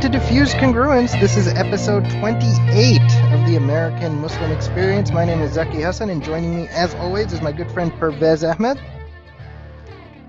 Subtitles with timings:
[0.00, 1.12] To Diffuse Congruence.
[1.20, 3.02] This is episode 28
[3.34, 5.10] of the American Muslim Experience.
[5.10, 8.42] My name is Zaki Hassan, and joining me, as always, is my good friend Pervez
[8.42, 8.80] Ahmed.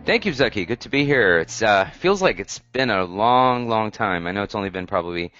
[0.06, 0.66] Thank you, Zaki.
[0.66, 1.40] Good to be here.
[1.40, 4.28] It uh, feels like it's been a long, long time.
[4.28, 5.32] I know it's only been probably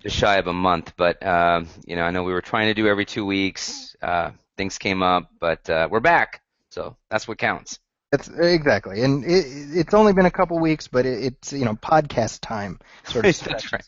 [0.00, 2.74] just shy of a month, but uh, you know, I know we were trying to
[2.74, 3.94] do every two weeks.
[4.00, 6.40] Uh, things came up, but uh, we're back,
[6.70, 7.80] so that's what counts.
[8.14, 9.44] That's exactly, and it,
[9.76, 13.40] it's only been a couple weeks, but it, it's you know podcast time sort of.
[13.40, 13.82] that's right.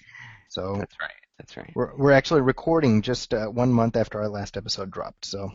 [0.48, 1.10] So that's right.
[1.38, 1.70] That's right.
[1.76, 5.26] We're we're actually recording just uh, one month after our last episode dropped.
[5.26, 5.52] So.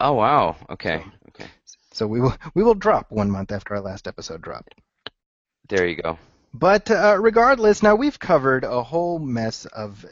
[0.00, 0.56] Oh wow.
[0.70, 1.04] Okay.
[1.28, 1.44] Okay.
[1.92, 4.74] So we will we will drop one month after our last episode dropped.
[5.68, 6.18] There you go.
[6.54, 10.06] But uh, regardless, now we've covered a whole mess of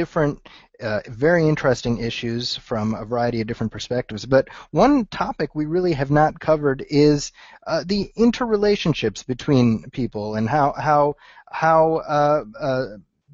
[0.00, 0.48] different,
[0.80, 4.24] uh, very interesting issues from a variety of different perspectives.
[4.24, 7.32] But one topic we really have not covered is
[7.66, 11.16] uh, the interrelationships between people and how how
[11.50, 11.80] how
[12.18, 12.86] uh, uh,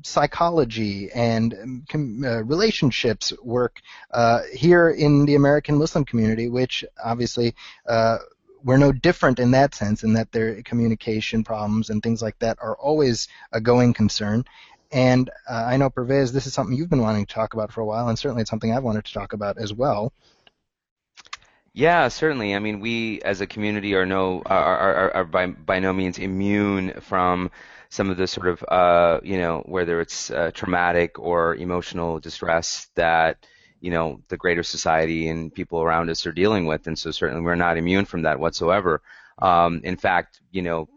[0.02, 1.55] psychology and
[1.94, 3.74] um, uh, relationships work
[4.20, 7.55] uh, here in the American Muslim community, which obviously
[7.86, 8.17] uh,
[8.64, 12.56] we're no different in that sense, in that their communication problems and things like that
[12.61, 14.44] are always a going concern.
[14.95, 17.81] And uh, I know, Pervez, this is something you've been wanting to talk about for
[17.81, 20.12] a while, and certainly it's something I've wanted to talk about as well.
[21.73, 22.55] Yeah, certainly.
[22.55, 26.19] I mean, we as a community are no are, are, are by by no means
[26.19, 27.51] immune from
[27.89, 32.86] some of the sort of uh, you know whether it's uh, traumatic or emotional distress
[32.95, 33.45] that
[33.81, 37.42] you know the greater society and people around us are dealing with, and so certainly
[37.42, 39.03] we're not immune from that whatsoever.
[39.41, 40.89] Um, in fact, you know,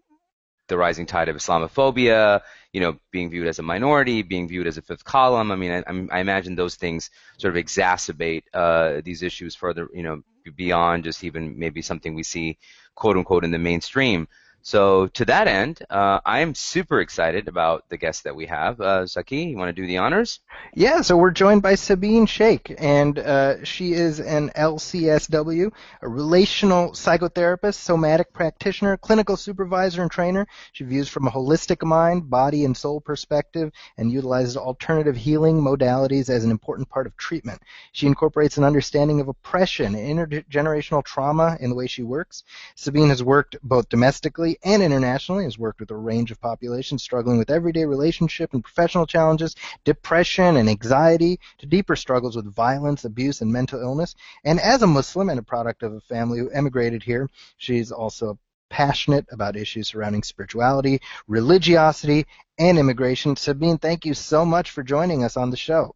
[0.67, 2.41] the rising tide of Islamophobia,
[2.73, 5.51] you know, being viewed as a minority, being viewed as a fifth column.
[5.51, 10.03] I mean, I, I imagine those things sort of exacerbate uh, these issues further, you
[10.03, 10.21] know,
[10.55, 12.57] beyond just even maybe something we see,
[12.95, 14.27] quote unquote, in the mainstream.
[14.67, 18.81] So to that end, uh, I'm super excited about the guest that we have.
[18.81, 20.41] Uh, Zaki, you want to do the honors?
[20.73, 26.91] Yeah, so we're joined by Sabine Sheikh, and uh, she is an LCSW, a relational
[26.91, 30.45] psychotherapist, somatic practitioner, clinical supervisor, and trainer.
[30.73, 36.29] She views from a holistic mind, body, and soul perspective and utilizes alternative healing modalities
[36.29, 37.61] as an important part of treatment.
[37.93, 42.43] She incorporates an understanding of oppression and intergenerational trauma in the way she works.
[42.75, 47.37] Sabine has worked both domestically and internationally, has worked with a range of populations struggling
[47.37, 53.41] with everyday relationship and professional challenges, depression and anxiety, to deeper struggles with violence, abuse,
[53.41, 54.15] and mental illness.
[54.43, 58.37] And as a Muslim and a product of a family who emigrated here, she's also
[58.69, 62.25] passionate about issues surrounding spirituality, religiosity,
[62.59, 63.35] and immigration.
[63.35, 65.95] Sabine, thank you so much for joining us on the show.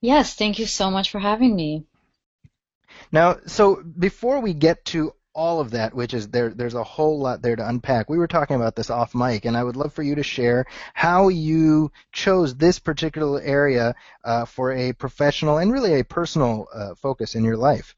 [0.00, 1.84] Yes, thank you so much for having me.
[3.10, 6.50] Now, so before we get to all of that, which is there.
[6.50, 8.08] There's a whole lot there to unpack.
[8.08, 10.66] We were talking about this off mic, and I would love for you to share
[10.94, 13.94] how you chose this particular area
[14.24, 17.94] uh, for a professional and really a personal uh, focus in your life.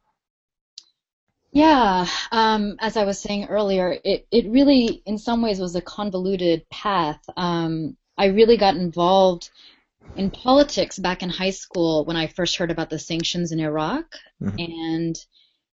[1.53, 5.81] Yeah, um, as I was saying earlier, it, it really, in some ways, was a
[5.81, 7.21] convoluted path.
[7.37, 9.51] Um, I really got involved
[10.17, 14.05] in politics back in high school when I first heard about the sanctions in Iraq,
[14.43, 14.57] mm-hmm.
[14.59, 15.17] and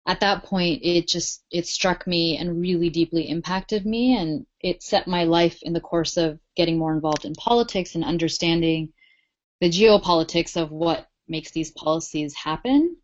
[0.09, 4.83] at that point it just it struck me and really deeply impacted me and it
[4.83, 8.91] set my life in the course of getting more involved in politics and understanding
[9.61, 12.97] the geopolitics of what makes these policies happen.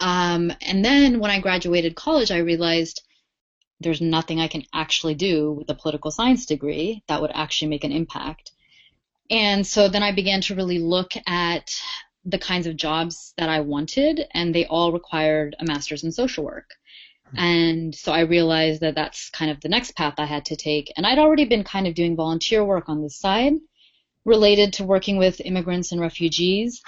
[0.00, 3.02] Um, and then when i graduated college i realized
[3.80, 7.84] there's nothing i can actually do with a political science degree that would actually make
[7.84, 8.52] an impact.
[9.30, 11.70] And so then i began to really look at
[12.24, 16.44] the kinds of jobs that I wanted, and they all required a master's in social
[16.44, 16.70] work.
[17.34, 20.92] And so I realized that that's kind of the next path I had to take.
[20.96, 23.54] And I'd already been kind of doing volunteer work on the side
[24.24, 26.82] related to working with immigrants and refugees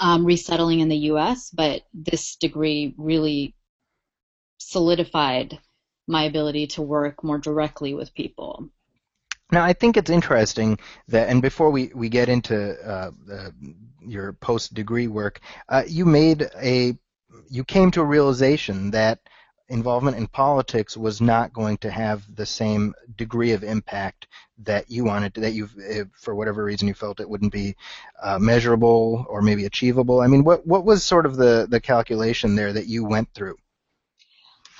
[0.00, 3.54] um, resettling in the U.S., but this degree really
[4.58, 5.58] solidified
[6.08, 8.70] my ability to work more directly with people.
[9.52, 13.10] Now, I think it's interesting that, and before we, we get into uh,
[14.00, 16.96] your post degree work, uh, you made a,
[17.48, 19.20] you came to a realization that
[19.68, 24.26] involvement in politics was not going to have the same degree of impact
[24.58, 25.68] that you wanted to, that you,
[26.12, 27.76] for whatever reason, you felt it wouldn't be
[28.22, 30.20] uh, measurable or maybe achievable.
[30.20, 33.56] I mean, what what was sort of the the calculation there that you went through?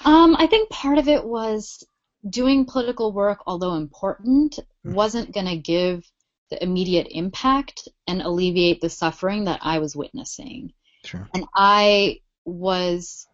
[0.05, 1.84] Um, I think part of it was
[2.28, 4.94] doing political work, although important, mm-hmm.
[4.94, 6.05] wasn't going to give
[6.50, 10.72] the immediate impact and alleviate the suffering that I was witnessing.
[11.05, 11.28] Sure.
[11.32, 13.26] And I was,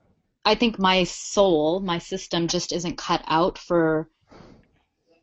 [0.44, 4.08] I think my soul, my system just isn't cut out for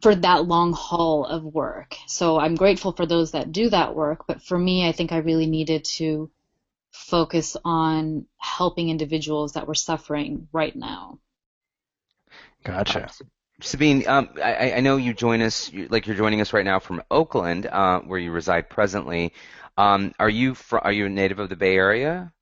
[0.02, 1.96] for that long haul of work.
[2.08, 5.20] So I'm grateful for those that do that work, but for me, I think I
[5.20, 6.30] really needed to
[6.92, 11.20] focus on helping individuals that were suffering right now.
[12.66, 13.10] Gotcha.
[13.64, 17.02] Sabine, um, I, I, know you join us, like you're joining us right now from
[17.10, 19.34] Oakland, uh, where you reside presently.
[19.78, 22.34] Um, are you fr- are you a native of the Bay Area?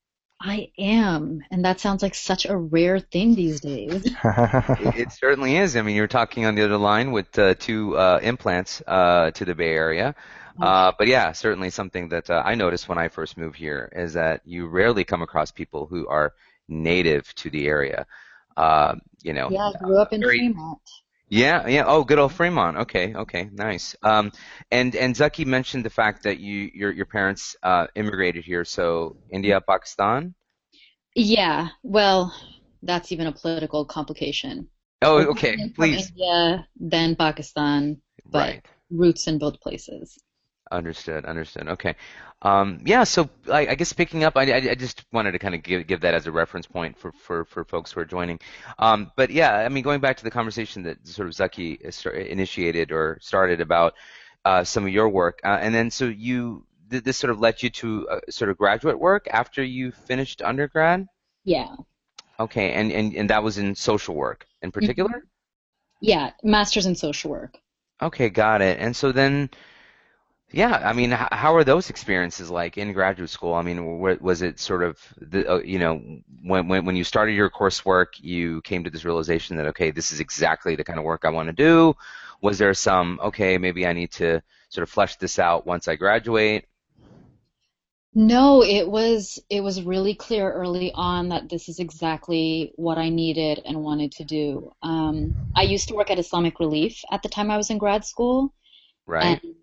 [0.41, 4.05] I am, and that sounds like such a rare thing these days.
[4.23, 5.77] it, it, certainly is.
[5.77, 9.45] I mean, you're talking on the other line with uh, two uh, implants uh, to
[9.45, 10.15] the Bay Area.
[10.59, 14.13] Uh, but yeah, certainly something that uh, I noticed when I first moved here is
[14.13, 16.33] that you rarely come across people who are
[16.67, 18.05] native to the area.
[18.57, 19.49] Uh, you know.
[19.49, 20.81] Yeah, I grew up in very, Fremont.
[21.31, 21.85] Yeah, yeah.
[21.87, 22.75] Oh, good old Fremont.
[22.75, 23.95] Okay, okay, nice.
[24.03, 24.33] Um,
[24.69, 28.65] and and Zaki mentioned the fact that you your your parents uh, immigrated here.
[28.65, 30.35] So India, Pakistan.
[31.15, 31.69] Yeah.
[31.83, 32.35] Well,
[32.83, 34.67] that's even a political complication.
[35.01, 35.55] Oh, okay.
[35.73, 36.09] Please.
[36.09, 38.65] India, then Pakistan, but right.
[38.89, 40.19] roots in both places.
[40.71, 41.25] Understood.
[41.25, 41.67] Understood.
[41.67, 41.95] Okay.
[42.41, 43.03] Um, yeah.
[43.03, 46.01] So I, I, guess picking up, I, I just wanted to kind of give give
[46.01, 48.39] that as a reference point for for, for folks who are joining.
[48.79, 51.79] Um, but yeah, I mean, going back to the conversation that sort of Zaki
[52.15, 53.93] initiated or started about
[54.45, 57.69] uh, some of your work, uh, and then so you this sort of led you
[57.69, 61.05] to uh, sort of graduate work after you finished undergrad.
[61.43, 61.75] Yeah.
[62.39, 65.09] Okay, and and and that was in social work in particular.
[65.09, 65.27] Mm-hmm.
[66.01, 67.59] Yeah, master's in social work.
[68.01, 68.79] Okay, got it.
[68.79, 69.51] And so then
[70.51, 73.53] yeah, I mean, how are those experiences like in graduate school?
[73.53, 76.01] I mean, was it sort of the, uh, you know,
[76.43, 80.11] when, when when you started your coursework, you came to this realization that okay, this
[80.11, 81.95] is exactly the kind of work I want to do.
[82.41, 85.95] Was there some okay, maybe I need to sort of flesh this out once I
[85.95, 86.65] graduate?
[88.13, 93.07] No, it was it was really clear early on that this is exactly what I
[93.07, 94.73] needed and wanted to do.
[94.83, 98.03] Um, I used to work at Islamic Relief at the time I was in grad
[98.03, 98.53] school.
[99.07, 99.41] Right.
[99.43, 99.55] And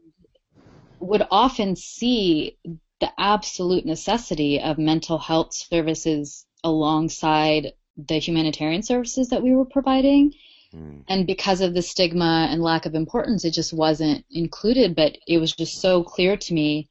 [1.01, 2.57] would often see
[3.01, 10.35] the absolute necessity of mental health services alongside the humanitarian services that we were providing.
[10.75, 11.05] Mm.
[11.09, 14.95] And because of the stigma and lack of importance, it just wasn't included.
[14.95, 16.89] But it was just so clear to me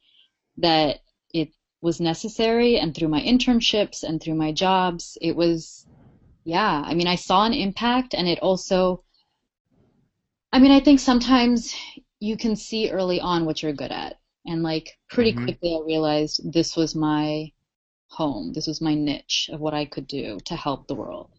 [0.58, 1.00] that
[1.32, 1.50] it
[1.80, 2.78] was necessary.
[2.78, 5.86] And through my internships and through my jobs, it was,
[6.44, 8.14] yeah, I mean, I saw an impact.
[8.14, 9.04] And it also,
[10.52, 11.74] I mean, I think sometimes
[12.20, 14.18] you can see early on what you're good at.
[14.46, 15.44] And like pretty mm-hmm.
[15.44, 17.52] quickly I realized this was my
[18.08, 18.52] home.
[18.52, 21.30] This was my niche of what I could do to help the world.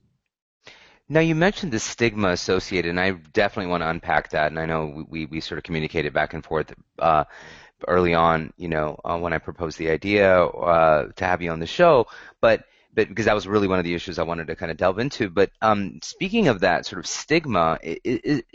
[1.11, 4.51] Now you mentioned the stigma associated, and I definitely want to unpack that.
[4.51, 7.23] And I know we we sort of communicated back and forth uh,
[7.87, 11.59] early on, you know, uh, when I proposed the idea uh, to have you on
[11.59, 12.05] the show.
[12.41, 14.77] But but because that was really one of the issues I wanted to kind of
[14.77, 15.31] delve into.
[15.31, 18.45] But um, speaking of that sort of stigma, it, it,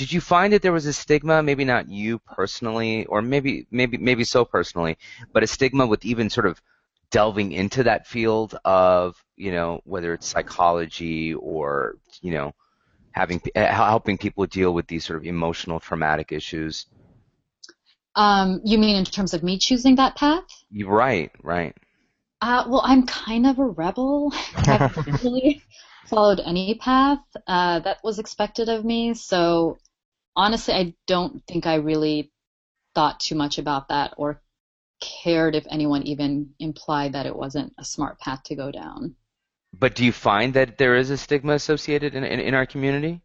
[0.00, 3.98] did you find that there was a stigma, maybe not you personally, or maybe maybe
[3.98, 4.96] maybe so personally,
[5.34, 6.58] but a stigma with even sort of
[7.10, 12.54] delving into that field of you know whether it's psychology or you know
[13.10, 16.86] having eh, helping people deal with these sort of emotional traumatic issues.
[18.16, 20.44] Um, you mean in terms of me choosing that path?
[20.70, 21.76] You're right, right.
[22.40, 24.32] Uh, well, I'm kind of a rebel.
[24.56, 25.62] I've really
[26.08, 29.12] followed any path uh, that was expected of me.
[29.12, 29.76] So
[30.40, 32.32] honestly, I don't think I really
[32.94, 34.40] thought too much about that or
[35.00, 39.14] cared if anyone even implied that it wasn't a smart path to go down.
[39.78, 43.20] But do you find that there is a stigma associated in, in, in our community?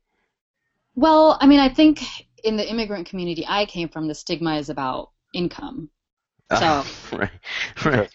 [0.95, 2.01] Well, I mean, I think
[2.43, 5.89] in the immigrant community I came from, the stigma is about income.
[6.59, 7.31] So, right,
[7.85, 8.09] right.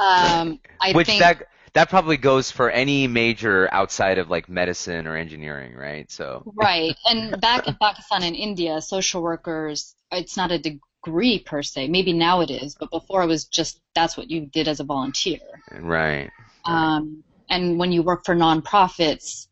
[0.00, 5.06] Um, I Which think, that that probably goes for any major outside of like medicine
[5.06, 6.10] or engineering, right?
[6.10, 11.62] So right, and back in Pakistan and India, social workers, it's not a degree per
[11.62, 11.88] se.
[11.88, 14.84] Maybe now it is, but before it was just that's what you did as a
[14.84, 15.40] volunteer.
[15.72, 16.30] Right.
[16.64, 19.48] Um, and when you work for nonprofits,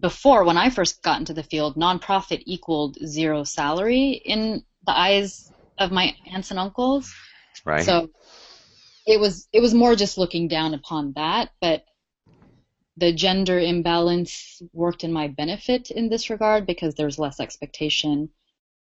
[0.00, 5.52] before when I first got into the field, nonprofit equaled zero salary in the eyes
[5.78, 7.14] of my aunts and uncles.
[7.64, 7.84] Right.
[7.84, 8.10] So
[9.06, 11.84] it was it was more just looking down upon that, but
[12.96, 18.30] the gender imbalance worked in my benefit in this regard because there's less expectation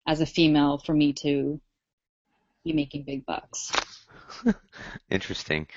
[0.07, 1.59] as a female for me to
[2.63, 3.71] be making big bucks.
[5.09, 5.67] Interesting.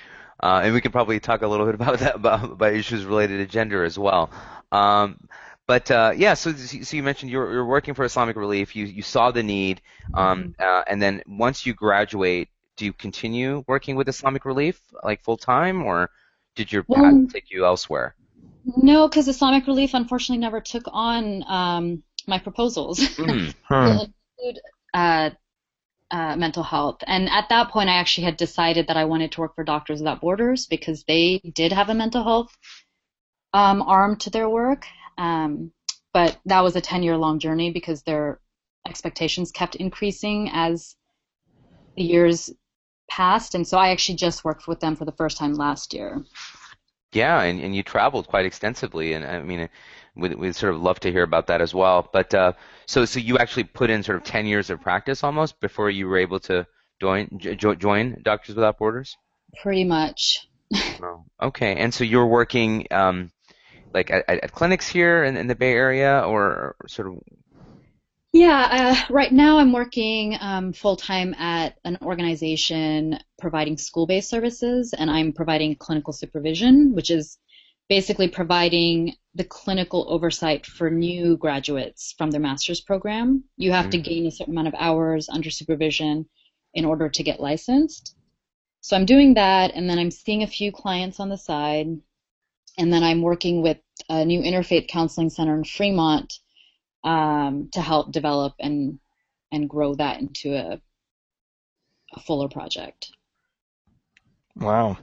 [0.41, 3.39] Uh, and we can probably talk a little bit about that, about, about issues related
[3.39, 4.31] to gender as well.
[4.71, 5.19] Um,
[5.67, 8.75] but uh, yeah, so so you mentioned you're, you're working for Islamic Relief.
[8.75, 9.83] You you saw the need,
[10.15, 10.63] um, mm-hmm.
[10.63, 12.49] uh, and then once you graduate,
[12.79, 16.11] do you continue working with Islamic Relief like full time, or
[16.55, 18.15] did your path well, take you elsewhere?
[18.65, 23.01] No, because Islamic Relief unfortunately never took on um, my proposals.
[23.01, 23.55] Mm.
[23.69, 24.07] huh.
[24.39, 24.61] include
[24.95, 25.31] uh,
[26.11, 26.99] uh, mental health.
[27.07, 29.99] And at that point, I actually had decided that I wanted to work for Doctors
[29.99, 32.57] Without Borders because they did have a mental health
[33.53, 34.87] um, arm to their work.
[35.19, 35.73] Um,
[36.13, 38.41] but that was a 10 year long journey because their
[38.87, 40.97] expectations kept increasing as
[41.97, 42.51] the years
[43.09, 43.55] passed.
[43.55, 46.25] And so I actually just worked with them for the first time last year.
[47.13, 49.69] Yeah, and, and you traveled quite extensively, and I mean,
[50.15, 52.09] we'd, we'd sort of love to hear about that as well.
[52.13, 52.53] But uh,
[52.87, 56.07] so so you actually put in sort of 10 years of practice almost before you
[56.07, 56.67] were able to
[57.01, 59.17] join jo- join Doctors Without Borders.
[59.63, 60.49] Pretty much.
[61.03, 63.31] oh, okay, and so you're working um,
[63.95, 67.15] like at, at clinics here in, in the Bay Area, or sort of
[68.33, 68.69] yeah,
[69.09, 74.93] uh, right now I'm working um, full time at an organization providing school based services,
[74.93, 77.39] and I'm providing clinical supervision, which is
[77.89, 83.45] basically providing the clinical oversight for new graduates from their master's program.
[83.57, 84.03] You have mm-hmm.
[84.03, 86.27] to gain a certain amount of hours under supervision
[86.75, 88.15] in order to get licensed.
[88.83, 91.87] So I'm doing that, and then I'm seeing a few clients on the side,
[92.77, 93.79] and then I'm working with
[94.11, 96.35] a new interfaith counseling center in Fremont
[97.05, 98.99] um, to help develop and
[99.51, 100.81] and grow that into a,
[102.15, 103.11] a fuller project.
[104.57, 104.99] Wow.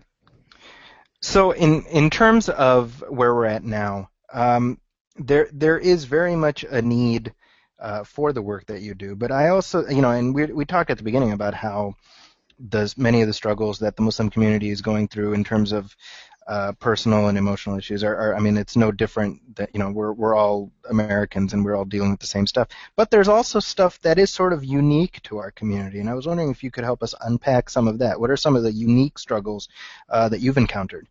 [1.22, 4.80] So in in terms of where we're at now, um,
[5.16, 7.34] there there is very much a need
[7.80, 9.16] uh, for the work that you do.
[9.16, 11.96] But I also, you know, and we we talked at the beginning about how
[12.60, 15.96] the many of the struggles that the Muslim community is going through in terms of
[16.48, 19.90] uh, personal and emotional issues are, are, I mean, it's no different that, you know,
[19.92, 22.68] we're, we're all Americans and we're all dealing with the same stuff.
[22.96, 26.00] But there's also stuff that is sort of unique to our community.
[26.00, 28.20] And I was wondering if you could help us unpack some of that.
[28.20, 29.70] What are some of the unique struggles
[30.10, 31.08] uh, that you've encountered?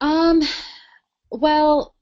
[0.00, 0.42] Um,
[1.30, 1.94] well,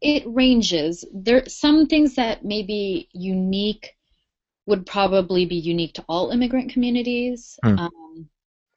[0.00, 1.04] it ranges.
[1.12, 3.94] There some things that may be unique
[4.66, 7.58] would probably be unique to all immigrant communities.
[7.62, 7.78] Hmm.
[7.78, 8.28] Um,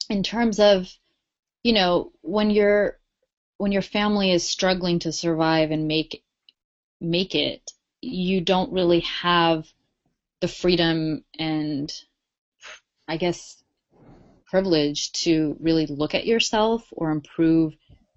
[0.08, 0.88] in terms of
[1.62, 2.98] you know, when your
[3.58, 6.22] when your family is struggling to survive and make
[7.00, 9.66] make it, you don't really have
[10.40, 11.92] the freedom and
[13.06, 13.62] I guess
[14.46, 17.74] privilege to really look at yourself or improve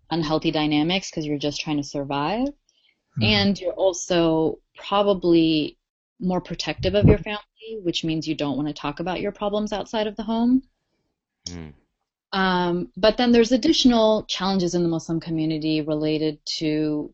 [0.10, 2.48] unhealthy dynamics because you're just trying to survive.
[2.48, 3.24] Mm-hmm.
[3.24, 5.78] And you're also probably
[6.20, 9.72] more protective of your family, which means you don't want to talk about your problems
[9.72, 10.64] outside of the home.
[11.48, 11.74] Mm.
[12.36, 17.14] Um, but then there's additional challenges in the Muslim community related to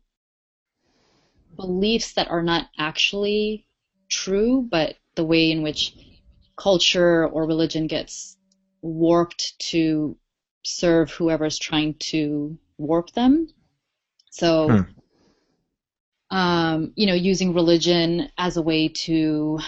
[1.54, 3.64] beliefs that are not actually
[4.08, 5.94] true, but the way in which
[6.56, 8.36] culture or religion gets
[8.80, 10.16] warped to
[10.64, 13.46] serve whoever's trying to warp them.
[14.30, 14.86] So,
[16.30, 16.36] hmm.
[16.36, 19.60] um, you know, using religion as a way to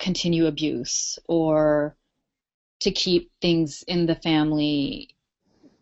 [0.00, 1.96] continue abuse or
[2.80, 5.08] to keep things in the family.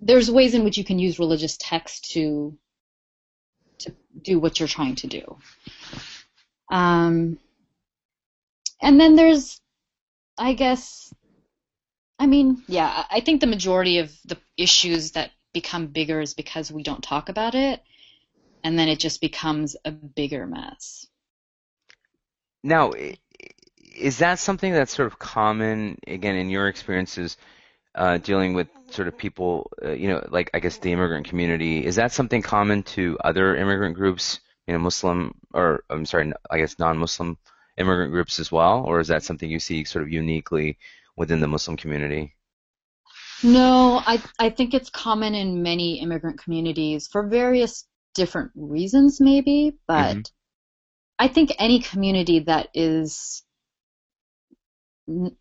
[0.01, 2.57] There's ways in which you can use religious text to
[3.79, 5.37] to do what you're trying to do.
[6.71, 7.39] Um,
[8.83, 9.61] and then there's,
[10.37, 11.13] I guess,
[12.19, 16.71] I mean, yeah, I think the majority of the issues that become bigger is because
[16.73, 17.81] we don't talk about it,
[18.65, 21.07] and then it just becomes a bigger mess.
[22.65, 22.93] Now,
[23.99, 27.37] is that something that's sort of common again in your experiences
[27.95, 31.85] uh, dealing with sort of people, uh, you know, like I guess the immigrant community?
[31.85, 36.59] Is that something common to other immigrant groups, you know, Muslim or I'm sorry, I
[36.59, 37.39] guess non-Muslim
[37.77, 40.79] immigrant groups as well, or is that something you see sort of uniquely
[41.17, 42.35] within the Muslim community?
[43.43, 49.79] No, I I think it's common in many immigrant communities for various different reasons, maybe,
[49.87, 50.17] but.
[50.17, 50.21] Mm-hmm.
[51.21, 53.43] I think any community that is
[55.09, 55.37] n-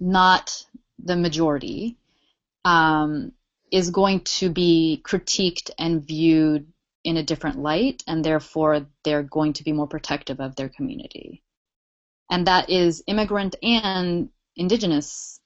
[0.00, 0.64] not
[0.98, 1.96] the majority,
[2.64, 3.32] um,
[3.70, 6.66] is going to be critiqued and viewed
[7.04, 11.42] in a different light, and therefore they're going to be more protective of their community.
[12.30, 15.40] And that is immigrant and indigenous,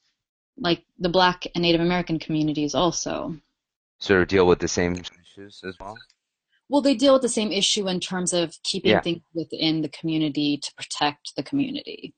[0.56, 3.36] like the black and Native American communities also.
[3.98, 5.98] Sort of deal with the same issues as well?
[6.70, 9.00] Well, they deal with the same issue in terms of keeping yeah.
[9.00, 12.14] things within the community to protect the community.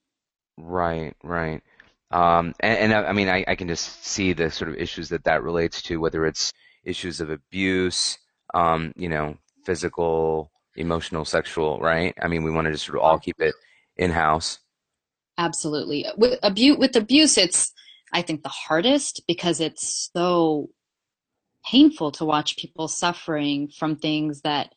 [0.58, 1.62] Right, right.
[2.10, 5.08] Um, and, and I, I mean, I, I can just see the sort of issues
[5.08, 6.52] that that relates to, whether it's
[6.84, 8.18] issues of abuse,
[8.54, 12.14] um, you know, physical, emotional, sexual, right?
[12.22, 13.54] I mean, we want to just sort of all keep it
[13.96, 14.58] in house.
[15.38, 16.06] Absolutely.
[16.16, 17.72] With abuse, with abuse, it's
[18.12, 20.68] I think the hardest because it's so
[21.64, 24.74] painful to watch people suffering from things that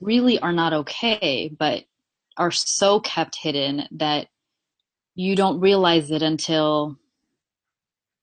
[0.00, 1.84] really are not okay, but
[2.36, 4.28] are so kept hidden that
[5.20, 6.96] you don't realize it until,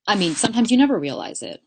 [0.08, 1.62] I mean, sometimes you never realize it.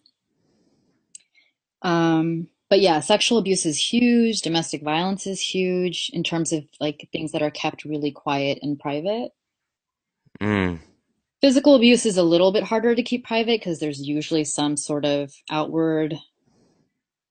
[1.82, 4.40] Um, but yeah, sexual abuse is huge.
[4.40, 8.78] Domestic violence is huge in terms of like things that are kept really quiet and
[8.78, 9.30] private.
[10.40, 10.80] Mm.
[11.40, 15.04] Physical abuse is a little bit harder to keep private because there's usually some sort
[15.04, 16.18] of outward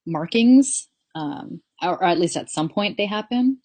[0.06, 3.58] markings, um, or at least at some point they happen.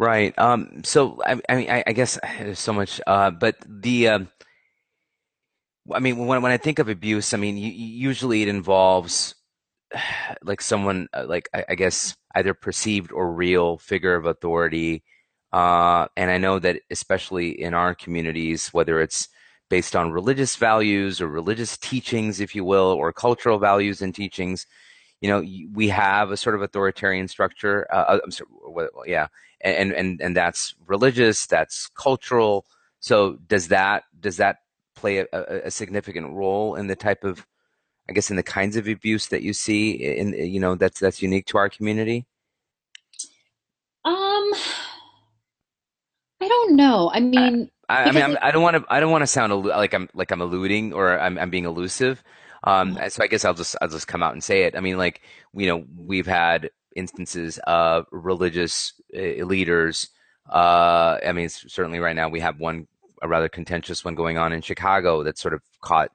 [0.00, 0.32] Right.
[0.38, 4.28] Um, so I, I mean, I, I guess there's so much, uh, but the, um,
[5.92, 9.34] I mean, when when I think of abuse, I mean, usually it involves
[10.42, 15.04] like someone, uh, like I, I guess either perceived or real figure of authority.
[15.52, 19.28] Uh, and I know that especially in our communities, whether it's
[19.70, 24.66] based on religious values or religious teachings, if you will, or cultural values and teachings,
[25.20, 27.86] you know, we have a sort of authoritarian structure.
[27.92, 29.28] Uh, uh I'm sorry, well, yeah,
[29.60, 32.64] and and and that's religious, that's cultural.
[33.00, 34.58] So does that does that
[34.94, 37.46] play a, a, significant role in the type of,
[38.08, 41.22] I guess, in the kinds of abuse that you see in you know that's that's
[41.22, 42.26] unique to our community?
[44.04, 44.52] Um,
[46.40, 47.10] I don't know.
[47.12, 48.92] I mean, I, I mean, I'm, I do not want to.
[48.92, 52.22] I don't want to sound like I'm like I'm alluding or I'm I'm being elusive.
[52.64, 54.76] Um, so I guess I'll just I'll just come out and say it.
[54.76, 55.22] I mean, like
[55.54, 60.08] you know, we've had instances of religious uh, leaders.
[60.50, 62.86] Uh, I mean, certainly right now we have one
[63.22, 66.10] a rather contentious one going on in Chicago that sort of caught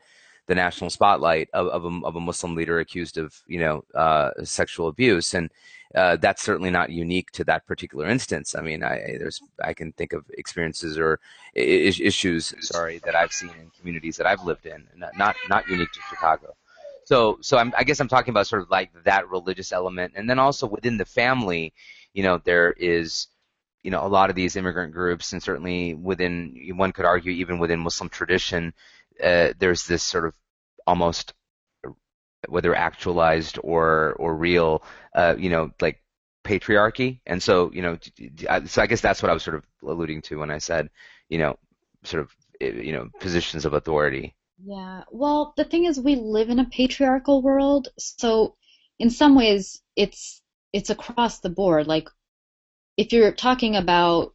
[0.47, 4.31] the national spotlight of, of, a, of a Muslim leader accused of you know uh,
[4.43, 5.49] sexual abuse, and
[5.95, 8.55] uh, that's certainly not unique to that particular instance.
[8.55, 11.19] I mean, I there's I can think of experiences or
[11.53, 14.85] issues, sorry, that I've seen in communities that I've lived in,
[15.15, 16.55] not not, unique to Chicago.
[17.05, 20.29] So so I'm, I guess I'm talking about sort of like that religious element, and
[20.29, 21.73] then also within the family,
[22.13, 23.27] you know, there is
[23.83, 27.57] you know a lot of these immigrant groups, and certainly within one could argue even
[27.57, 28.73] within Muslim tradition,
[29.23, 30.33] uh, there's this sort of
[30.87, 31.33] almost
[32.47, 36.01] whether actualized or or real, uh, you know, like
[36.43, 37.19] patriarchy.
[37.25, 37.97] And so, you know,
[38.65, 40.89] so I guess that's what I was sort of alluding to when I said,
[41.27, 41.57] you know,
[42.03, 44.35] sort of, you know, positions of authority.
[44.63, 45.03] Yeah.
[45.11, 48.55] Well, the thing is, we live in a patriarchal world, so
[48.99, 51.87] in some ways, it's it's across the board.
[51.87, 52.09] Like
[52.97, 54.33] if you're talking about,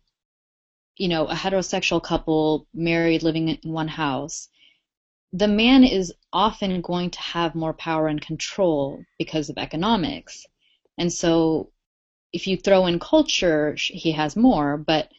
[0.97, 4.49] you know, a heterosexual couple married living in one house,
[5.33, 10.47] the man is often going to have more power and control because of economics.
[10.99, 11.71] And so
[12.33, 15.11] if you throw in culture, he has more, but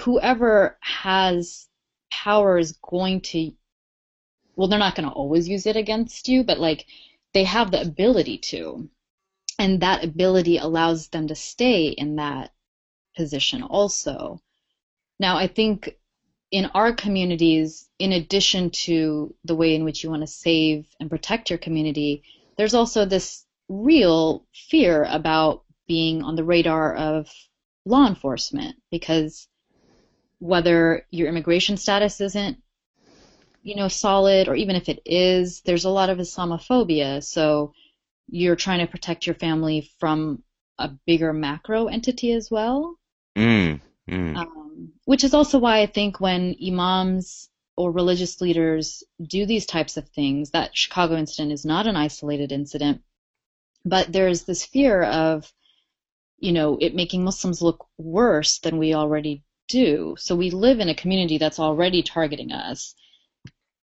[0.00, 1.68] whoever has
[2.10, 3.52] power is going to
[4.56, 6.86] well they're not going to always use it against you but like
[7.32, 8.88] they have the ability to
[9.58, 12.52] and that ability allows them to stay in that
[13.16, 14.40] position also.
[15.18, 15.96] Now, I think
[16.52, 21.10] in our communities, in addition to the way in which you want to save and
[21.10, 22.22] protect your community,
[22.56, 27.28] there's also this real fear about being on the radar of
[27.84, 29.48] law enforcement because
[30.38, 32.58] whether your immigration status isn't
[33.62, 37.72] you know solid or even if it is there's a lot of islamophobia so
[38.28, 40.42] you're trying to protect your family from
[40.78, 42.96] a bigger macro entity as well.
[43.36, 44.36] Mm, mm.
[44.36, 49.96] Um, which is also why I think when imams or religious leaders do these types
[49.96, 53.02] of things, that Chicago incident is not an isolated incident,
[53.84, 55.52] but there's this fear of,
[56.38, 60.14] you know, it making Muslims look worse than we already do.
[60.18, 62.94] So we live in a community that's already targeting us.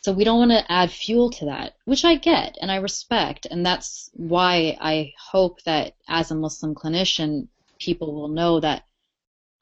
[0.00, 3.46] So we don't want to add fuel to that, which I get and I respect.
[3.50, 8.84] And that's why I hope that as a Muslim clinician, people will know that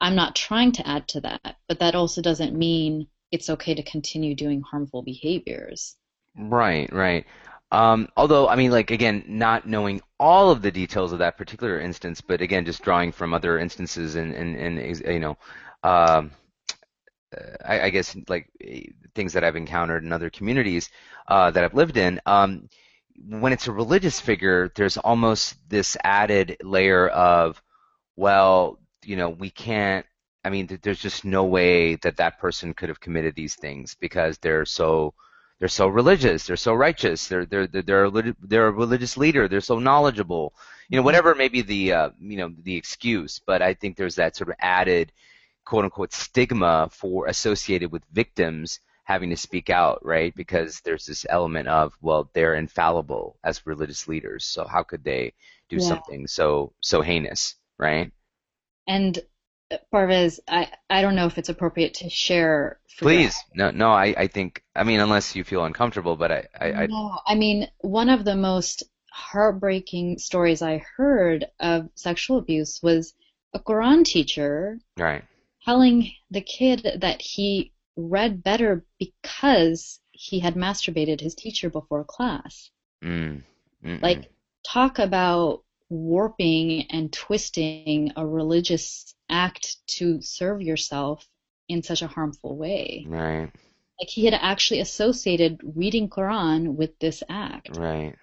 [0.01, 3.83] I'm not trying to add to that, but that also doesn't mean it's okay to
[3.83, 5.95] continue doing harmful behaviors.
[6.35, 7.25] Right, right.
[7.71, 11.79] Um, although, I mean, like again, not knowing all of the details of that particular
[11.79, 15.37] instance, but again, just drawing from other instances and and, and you know,
[15.83, 16.31] um,
[17.63, 18.49] I, I, guess like
[19.15, 20.89] things that I've encountered in other communities
[21.27, 22.19] uh, that I've lived in.
[22.25, 22.67] Um,
[23.29, 27.61] when it's a religious figure, there's almost this added layer of,
[28.15, 30.05] well, you know, we can't.
[30.43, 34.37] I mean, there's just no way that that person could have committed these things because
[34.39, 35.13] they're so
[35.59, 39.47] they're so religious, they're so righteous, they're they're they're they're a, they're a religious leader,
[39.47, 40.53] they're so knowledgeable,
[40.89, 43.39] you know, whatever may be the uh, you know the excuse.
[43.45, 45.11] But I think there's that sort of added
[45.65, 50.33] quote unquote stigma for associated with victims having to speak out, right?
[50.35, 55.33] Because there's this element of, well, they're infallible as religious leaders, so how could they
[55.69, 55.87] do yeah.
[55.87, 58.11] something so so heinous, right?
[58.87, 59.19] And
[59.91, 62.79] Pervez, I, I don't know if it's appropriate to share.
[62.89, 63.89] For Please, no, no.
[63.91, 67.35] I, I think, I mean, unless you feel uncomfortable, but I, I, I No, I
[67.35, 73.13] mean, one of the most heartbreaking stories I heard of sexual abuse was
[73.53, 75.23] a Quran teacher right,
[75.65, 82.71] telling the kid that he read better because he had masturbated his teacher before class.
[83.03, 83.43] mm.
[84.01, 84.31] Like,
[84.65, 91.29] talk about warping and twisting a religious act to serve yourself
[91.67, 93.09] in such a harmful way.
[93.09, 93.51] right,
[93.99, 97.79] Like, he had actually associated reading Quran with this act.
[97.79, 98.15] right.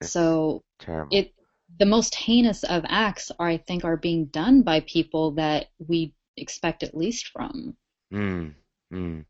[0.00, 1.10] It's So, terrible.
[1.10, 1.34] it
[1.78, 6.14] the most heinous of acts are I think are being done by people that we
[6.36, 7.76] expect at least from.
[8.12, 8.54] Mm,
[8.92, 9.24] mm.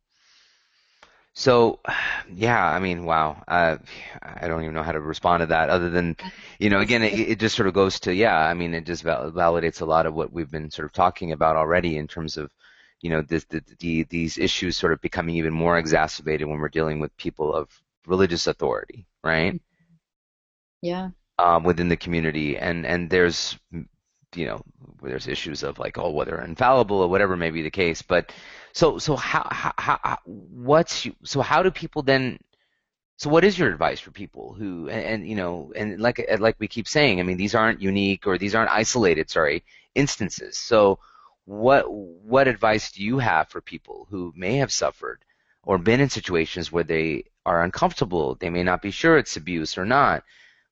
[1.35, 1.81] So,
[2.33, 3.43] yeah, I mean, wow.
[3.49, 3.79] Uh,
[4.23, 6.17] I don't even know how to respond to that other than,
[6.59, 9.03] you know, again, it, it just sort of goes to, yeah, I mean, it just
[9.03, 12.37] val validates a lot of what we've been sort of talking about already in terms
[12.37, 12.51] of,
[13.01, 16.69] you know, this, the, the, these issues sort of becoming even more exacerbated when we're
[16.69, 17.69] dealing with people of
[18.07, 19.61] religious authority, right?
[20.83, 21.11] Yeah.
[21.39, 23.59] um, within the community, and and there's
[24.35, 24.61] you know
[25.03, 28.33] there's issues of like oh whether infallible or whatever may be the case, but
[28.73, 32.39] so so how how, how what's you, so how do people then
[33.17, 36.57] so what is your advice for people who and, and you know and like like
[36.59, 39.65] we keep saying I mean these aren't unique or these aren't isolated sorry
[39.95, 40.57] instances.
[40.59, 40.99] So
[41.45, 45.25] what what advice do you have for people who may have suffered
[45.63, 48.37] or been in situations where they are uncomfortable?
[48.37, 50.25] They may not be sure it's abuse or not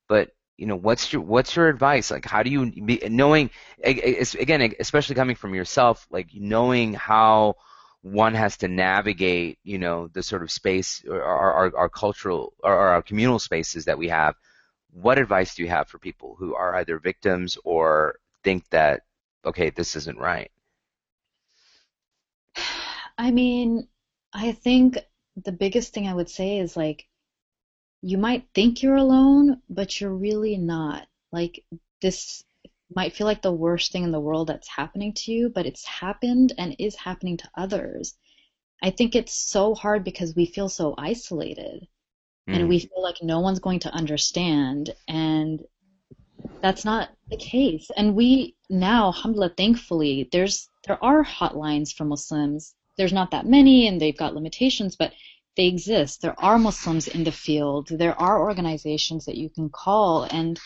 [0.09, 2.11] but you know what's your what's your advice?
[2.11, 3.51] Like how do you be knowing
[3.83, 7.55] again especially coming from yourself like knowing how
[8.03, 12.73] one has to navigate you know the sort of space or our, our cultural or
[12.73, 14.35] our communal spaces that we have
[14.93, 19.03] what advice do you have for people who are either victims or think that
[19.45, 20.51] okay this isn't right?
[23.19, 23.89] I mean,
[24.33, 24.99] I think
[25.37, 27.08] the biggest thing I would say is like,
[28.03, 31.09] you might think you're alone, but you're really not.
[31.33, 31.65] Like,
[32.03, 32.45] this
[32.95, 35.85] might feel like the worst thing in the world that's happening to you, but it's
[35.85, 38.15] happened and is happening to others.
[38.83, 41.87] I think it's so hard because we feel so isolated
[42.51, 45.65] and Mm, we feel like no one's going to understand, and
[46.63, 47.91] that's not the case.
[47.97, 52.75] And we now, alhamdulillah, thankfully, there's there are hotlines for Muslims.
[52.97, 55.13] There's not that many, and they've got limitations, but
[55.59, 56.23] they exist.
[56.23, 57.89] There are Muslims in the field.
[57.89, 60.59] There are organizations that you can call, and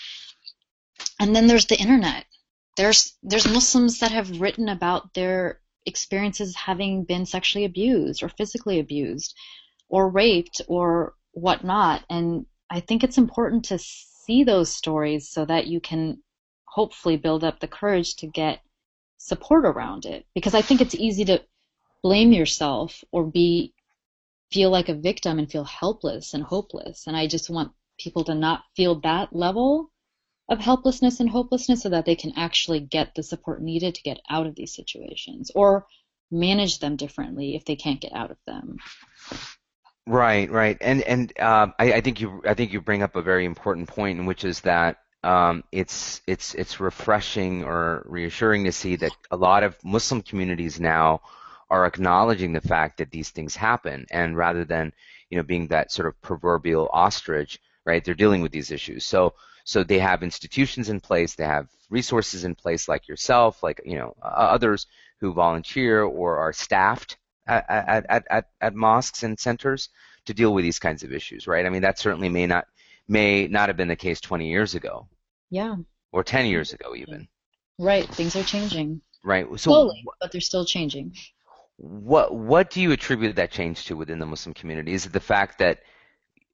[1.18, 2.26] and then there's the internet.
[2.76, 8.78] There's there's Muslims that have written about their experiences having been sexually abused or physically
[8.81, 9.35] abused
[9.88, 12.05] or raped or whatnot.
[12.11, 16.22] And I think it's important to see those stories so that you can
[16.66, 18.61] hopefully build up the courage to get
[19.16, 20.26] support around it.
[20.35, 21.42] Because I think it's easy to
[22.02, 23.72] blame yourself or be
[24.53, 27.07] feel like a victim and feel helpless and hopeless.
[27.07, 29.91] And I just want people to not feel that level
[30.49, 34.21] of helplessness and hopelessness so that they can actually get the support needed to get
[34.29, 35.87] out of these situations or
[36.31, 38.77] manage them differently if they can't get out of them.
[40.07, 43.23] Right, right, and and um, I, I think you I think you bring up a
[43.23, 48.97] very important point, which is that um, it's it's it's refreshing or reassuring to see
[48.97, 51.21] that a lot of Muslim communities now
[51.73, 54.93] are acknowledging the fact that these things happen, and rather than
[55.31, 58.05] you know being that sort of proverbial ostrich, right?
[58.05, 59.07] They're dealing with these issues.
[59.07, 63.81] So so they have institutions in place, they have resources in place, like yourself, like
[63.87, 64.87] you know uh, others
[65.19, 69.89] who volunteer or are staffed at, at, at, at, mosques and centers
[70.27, 71.65] to deal with these kinds of issues, right?
[71.65, 72.67] I mean, that certainly may not
[73.09, 75.09] may not have been the case 20 years ago
[75.49, 75.77] Yeah,
[76.13, 77.29] or 10 years ago, even,
[77.79, 78.07] right.
[78.07, 79.47] Things are changing right?
[79.51, 81.15] So, slowly, but they're still changing.
[81.77, 84.93] What what do you attribute that change to within the Muslim community?
[84.93, 85.81] Is it the fact that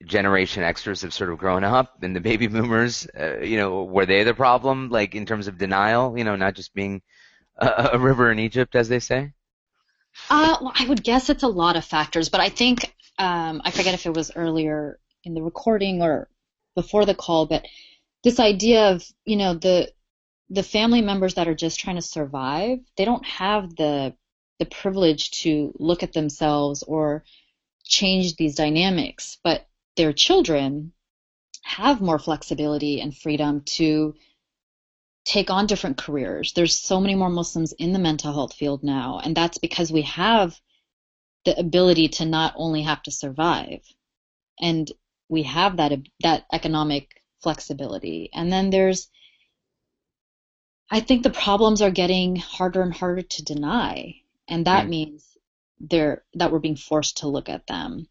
[0.04, 4.06] Generation Xers have sort of grown up, and the baby boomers, uh, you know, were
[4.06, 7.02] they the problem, like in terms of denial, you know, not just being
[7.56, 9.32] a, a river in Egypt, as they say?
[10.30, 13.70] Uh, well, I would guess it's a lot of factors, but I think um, I
[13.70, 16.28] forget if it was earlier in the recording or
[16.74, 17.66] before the call, but
[18.24, 19.92] this idea of you know the
[20.50, 24.14] the family members that are just trying to survive, they don't have the
[24.58, 27.24] the privilege to look at themselves or
[27.84, 29.66] change these dynamics, but
[29.96, 30.92] their children
[31.62, 34.14] have more flexibility and freedom to
[35.24, 36.52] take on different careers.
[36.54, 40.02] There's so many more Muslims in the mental health field now, and that's because we
[40.02, 40.58] have
[41.44, 43.80] the ability to not only have to survive,
[44.60, 44.90] and
[45.28, 48.30] we have that that economic flexibility.
[48.32, 49.08] And then there's
[50.90, 54.90] I think the problems are getting harder and harder to deny, and that mm.
[54.90, 55.36] means
[55.80, 58.08] they're that we're being forced to look at them.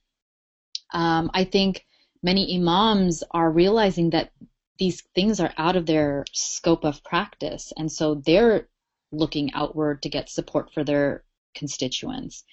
[0.94, 1.86] Um, I think
[2.24, 4.32] many imams are realizing that
[4.80, 8.70] these things are out of their scope of practice, and so they're
[9.12, 11.24] looking outward to get support for their
[11.56, 12.44] constituents.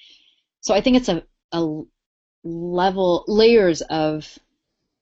[0.60, 1.82] So I think it's a, a
[2.42, 4.38] level layers of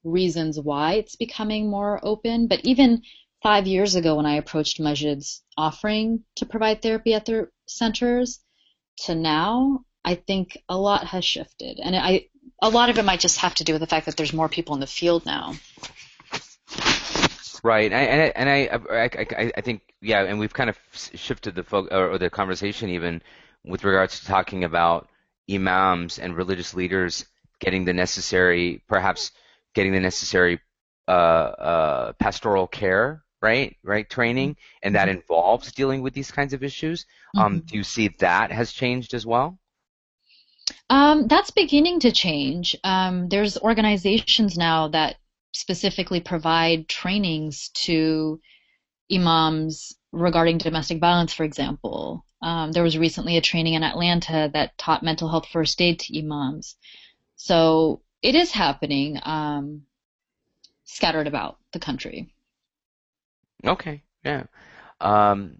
[0.04, 2.48] reasons why it's becoming more open.
[2.48, 3.02] But even
[3.42, 8.40] five years ago, when I approached masjids offering to provide therapy at their centers,
[8.98, 12.26] to now, I think a lot has shifted, and I
[12.60, 14.48] a lot of it might just have to do with the fact that there's more
[14.48, 15.54] people in the field now.
[17.64, 21.54] Right, and I, and I, I, I, I think yeah, and we've kind of shifted
[21.54, 23.22] the fo- or the conversation even
[23.64, 25.08] with regards to talking about
[25.50, 27.26] imams and religious leaders
[27.60, 29.30] getting the necessary, perhaps
[29.74, 30.60] getting the necessary
[31.06, 35.18] uh, uh, pastoral care, right, right, training, and that mm-hmm.
[35.18, 37.06] involves dealing with these kinds of issues.
[37.36, 37.66] Um, mm-hmm.
[37.66, 39.58] do you see that has changed as well?
[40.88, 42.76] Um, that's beginning to change.
[42.84, 45.16] Um, there's organizations now that
[45.52, 48.40] specifically provide trainings to
[49.12, 52.24] imams regarding domestic violence, for example.
[52.40, 56.18] Um, there was recently a training in Atlanta that taught mental health first aid to
[56.18, 56.76] imams.
[57.36, 59.82] So it is happening um,
[60.84, 62.32] scattered about the country.
[63.64, 64.44] Okay, yeah.
[65.00, 65.58] Um,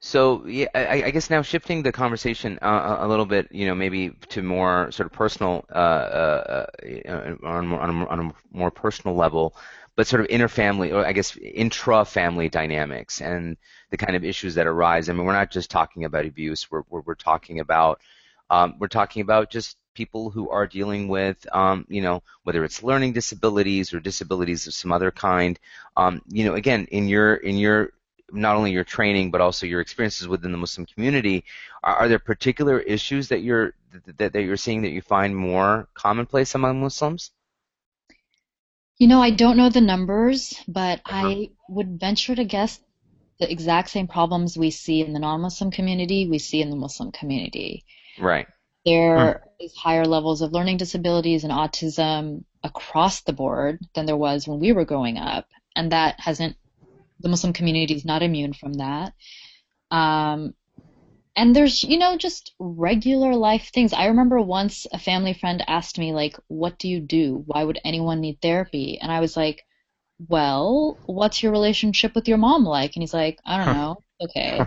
[0.00, 3.74] so yeah, I, I, guess now shifting the conversation uh, a little bit, you know,
[3.74, 6.66] maybe to more sort of personal, uh, uh,
[7.08, 9.56] uh on, on, a, on, a, more personal level,
[9.96, 13.56] but sort of interfamily, or I guess intra-family dynamics and
[13.90, 15.08] the kind of issues that arise.
[15.08, 16.70] I mean, we're not just talking about abuse.
[16.70, 18.00] We're we're, we're talking about
[18.50, 22.82] um, we're talking about just people who are dealing with, um, you know, whether it's
[22.82, 25.58] learning disabilities or disabilities of some other kind.
[25.96, 27.92] Um, you know, again, in your in your
[28.32, 31.44] not only your training but also your experiences within the Muslim community,
[31.82, 33.74] are, are there particular issues that you're
[34.16, 37.30] that, that you're seeing that you find more commonplace among Muslims?
[38.98, 41.28] You know, I don't know the numbers, but uh-huh.
[41.28, 42.80] I would venture to guess
[43.40, 47.10] the exact same problems we see in the non-Muslim community we see in the Muslim
[47.10, 47.84] community.
[48.18, 48.46] Right.
[48.84, 49.64] There hmm.
[49.64, 54.60] is higher levels of learning disabilities and autism across the board than there was when
[54.60, 56.56] we were growing up, and that hasn't
[57.20, 59.14] the Muslim community is not immune from that.
[59.90, 60.54] Um,
[61.36, 63.92] and there's, you know, just regular life things.
[63.92, 67.42] I remember once a family friend asked me, like, what do you do?
[67.46, 68.98] Why would anyone need therapy?
[69.00, 69.64] And I was like,
[70.18, 72.94] well, what's your relationship with your mom like?
[72.94, 73.96] And he's like, I don't know.
[74.20, 74.60] Okay.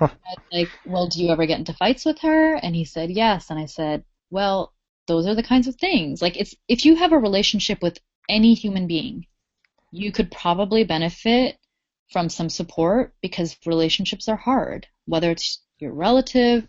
[0.52, 2.54] like, well, do you ever get into fights with her?
[2.54, 3.50] And he said, yes.
[3.50, 4.72] And I said, well,
[5.06, 6.22] those are the kinds of things.
[6.22, 9.26] Like, it's if you have a relationship with any human being,
[9.90, 11.58] you could probably benefit
[12.10, 16.66] from some support because relationships are hard, whether it's your relative,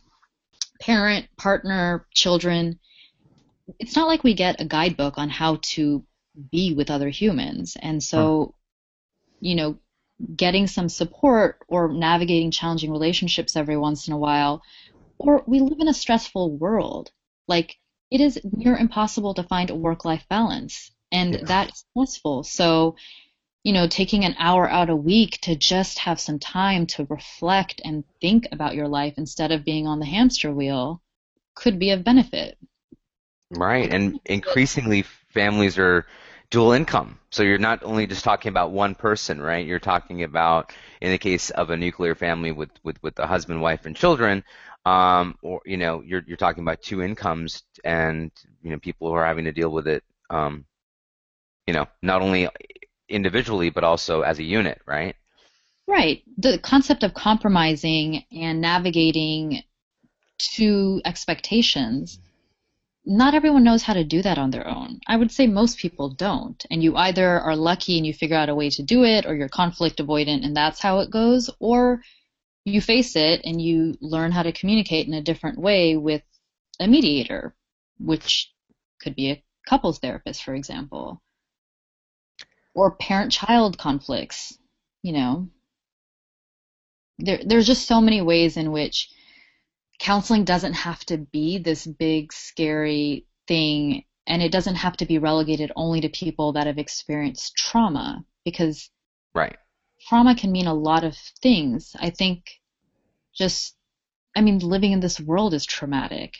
[0.81, 2.79] parent, partner, children.
[3.79, 6.05] It's not like we get a guidebook on how to
[6.51, 7.77] be with other humans.
[7.81, 8.55] And so,
[9.39, 9.77] you know,
[10.35, 14.61] getting some support or navigating challenging relationships every once in a while,
[15.17, 17.11] or we live in a stressful world.
[17.47, 17.77] Like,
[18.11, 21.41] it is near impossible to find a work life balance, and yeah.
[21.43, 22.43] that's stressful.
[22.43, 22.95] So,
[23.63, 27.81] you know, taking an hour out a week to just have some time to reflect
[27.83, 31.01] and think about your life instead of being on the hamster wheel
[31.55, 32.57] could be of benefit.
[33.51, 33.91] Right.
[33.91, 36.05] And increasingly, families are
[36.55, 37.19] dual income.
[37.31, 39.67] So you're not only just talking about one person, right?
[39.67, 43.61] You're talking about, in the case of a nuclear family with, with, with a husband,
[43.61, 44.41] wife, and children,
[44.85, 48.31] um, or, you know, you're, you're talking about two incomes and,
[48.63, 50.63] you know, people who are having to deal with it, um,
[51.67, 52.47] you know, not only
[53.09, 55.17] individually but also as a unit, right?
[55.87, 56.23] Right.
[56.37, 59.61] The concept of compromising and navigating
[60.37, 62.17] two expectations.
[63.05, 64.99] Not everyone knows how to do that on their own.
[65.07, 66.65] I would say most people don't.
[66.71, 69.35] And you either are lucky and you figure out a way to do it, or
[69.35, 72.01] you're conflict avoidant and that's how it goes, or
[72.65, 76.23] you face it and you learn how to communicate in a different way with
[76.79, 77.55] a mediator,
[77.99, 78.51] which
[78.99, 81.21] could be a couples therapist, for example
[82.75, 84.57] or parent-child conflicts.
[85.01, 85.49] You know,
[87.17, 89.09] there, there's just so many ways in which
[89.99, 95.17] counseling doesn't have to be this big, scary thing, and it doesn't have to be
[95.17, 98.89] relegated only to people that have experienced trauma, because
[99.33, 99.57] right.
[100.07, 101.95] trauma can mean a lot of things.
[101.99, 102.59] I think
[103.33, 103.75] just,
[104.35, 106.37] I mean, living in this world is traumatic.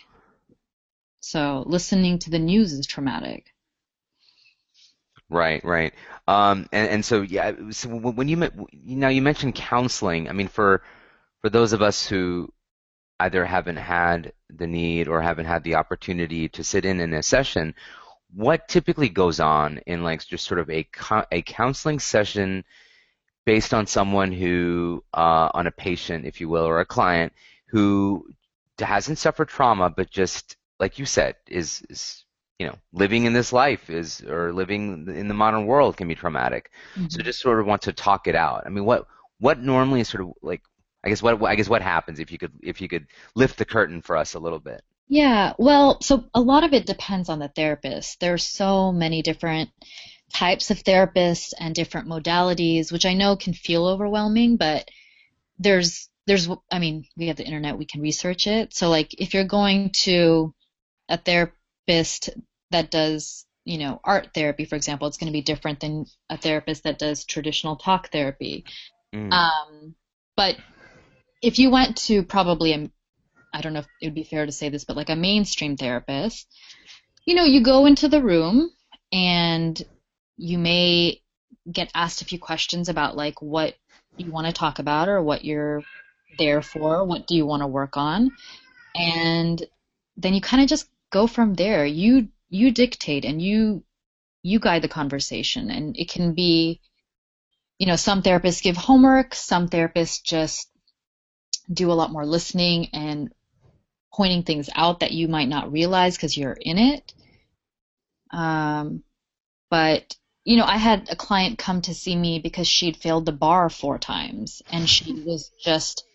[1.19, 3.45] So listening to the news is traumatic.
[5.29, 5.93] Right, right.
[6.27, 10.29] Um, and, and so yeah, so when you now you mentioned counseling.
[10.29, 10.83] I mean, for
[11.41, 12.53] for those of us who
[13.19, 17.23] either haven't had the need or haven't had the opportunity to sit in in a
[17.23, 17.73] session,
[18.33, 20.87] what typically goes on in like just sort of a
[21.31, 22.63] a counseling session
[23.45, 27.31] based on someone who uh, on a patient, if you will, or a client
[27.67, 28.25] who
[28.79, 32.25] hasn't suffered trauma, but just like you said, is, is
[32.59, 36.15] you know living in this life is or living in the modern world can be
[36.15, 36.71] traumatic.
[36.95, 37.07] Mm-hmm.
[37.09, 38.63] So just sort of want to talk it out.
[38.65, 39.07] I mean, what
[39.39, 40.61] what normally is sort of like
[41.05, 43.65] I guess what I guess what happens if you could if you could lift the
[43.65, 44.83] curtain for us a little bit.
[45.07, 48.19] Yeah, well, so a lot of it depends on the therapist.
[48.19, 49.69] There are so many different
[50.33, 54.89] types of therapists and different modalities, which I know can feel overwhelming, but
[55.59, 58.73] there's there's I mean, we have the internet, we can research it.
[58.73, 60.53] So like if you're going to
[61.07, 62.31] a therapist
[62.71, 66.37] that does, you know, art therapy, for example, it's going to be different than a
[66.37, 68.65] therapist that does traditional talk therapy.
[69.13, 69.31] Mm.
[69.31, 69.95] Um,
[70.35, 70.57] but
[71.45, 72.89] if you went to probably a
[73.53, 75.77] I don't know if it would be fair to say this, but like a mainstream
[75.77, 76.45] therapist,
[77.25, 78.69] you know, you go into the room
[79.13, 79.81] and
[80.35, 81.21] you may
[81.71, 83.75] get asked a few questions about like what
[84.17, 85.83] you want to talk about or what you're
[86.37, 88.31] there for, what do you want to work on,
[88.93, 89.63] and
[90.17, 91.85] then you kind of just go from there.
[91.85, 93.83] You you dictate and you
[94.41, 96.81] you guide the conversation, and it can be,
[97.79, 100.69] you know, some therapists give homework, some therapists just
[101.71, 103.33] do a lot more listening and
[104.13, 107.13] pointing things out that you might not realize because you're in it.
[108.31, 109.03] Um,
[109.69, 113.31] but you know, I had a client come to see me because she'd failed the
[113.31, 116.05] bar four times and she was just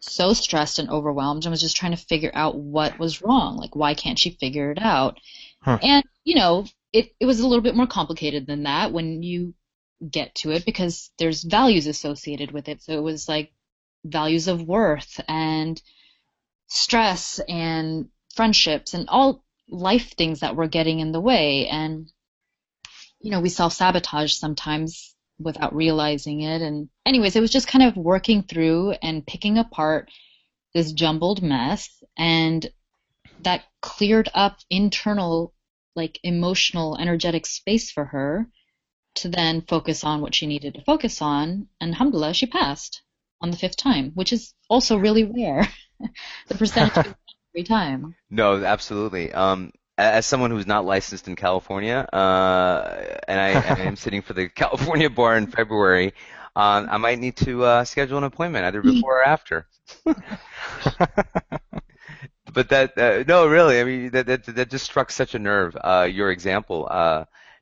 [0.00, 3.56] so stressed and overwhelmed and was just trying to figure out what was wrong.
[3.56, 5.18] Like, why can't she figure it out?
[5.62, 5.78] Huh.
[5.82, 9.54] And, you know, it, it was a little bit more complicated than that when you
[10.10, 12.82] get to it because there's values associated with it.
[12.82, 13.52] So it was like
[14.04, 15.80] values of worth and
[16.68, 21.66] stress and friendships and all life things that were getting in the way.
[21.68, 22.10] And,
[23.20, 26.62] you know, we self sabotage sometimes without realizing it.
[26.62, 30.10] And, anyways, it was just kind of working through and picking apart
[30.74, 32.02] this jumbled mess.
[32.16, 32.70] And
[33.42, 35.52] that cleared up internal,
[35.96, 38.46] like emotional, energetic space for her
[39.16, 41.68] to then focus on what she needed to focus on.
[41.80, 43.02] And alhamdulillah, she passed
[43.40, 45.68] on the fifth time, which is also really rare.
[46.48, 47.14] the percentage
[47.54, 48.14] every time.
[48.30, 49.32] No, absolutely.
[49.32, 54.32] Um, as someone who's not licensed in California, uh, and I, I am sitting for
[54.32, 56.14] the California bar in February,
[56.56, 59.66] um, I might need to uh, schedule an appointment either before or after.
[62.52, 65.76] but that uh, no, really, I mean that, that that just struck such a nerve.
[65.76, 66.88] Uh, your example.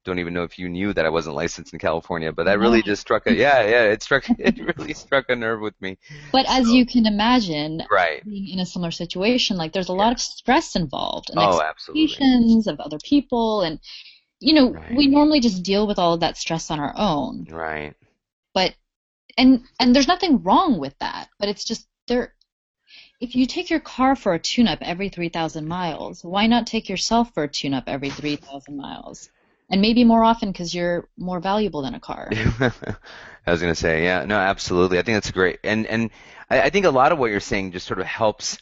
[0.09, 2.81] Don't even know if you knew that I wasn't licensed in California, but that really
[2.83, 5.99] just struck a yeah, yeah, it struck it really struck a nerve with me.
[6.33, 8.25] But so, as you can imagine, right.
[8.25, 12.67] being in a similar situation, like there's a lot of stress involved and oh, expectations
[12.67, 12.73] absolutely.
[12.73, 13.81] of other people and
[14.41, 14.97] you know, right.
[14.97, 17.47] we normally just deal with all of that stress on our own.
[17.51, 17.95] Right.
[18.55, 18.75] But
[19.37, 22.33] and and there's nothing wrong with that, but it's just there
[23.21, 26.89] if you take your car for a tune up every 3,000 miles, why not take
[26.89, 29.29] yourself for a tune up every 3,000 miles?
[29.71, 32.29] And maybe more often because you're more valuable than a car.
[32.33, 34.99] I was going to say, yeah, no, absolutely.
[34.99, 36.11] I think that's great, and and
[36.51, 38.59] I, I, think a lot of what you're saying just sort of helps,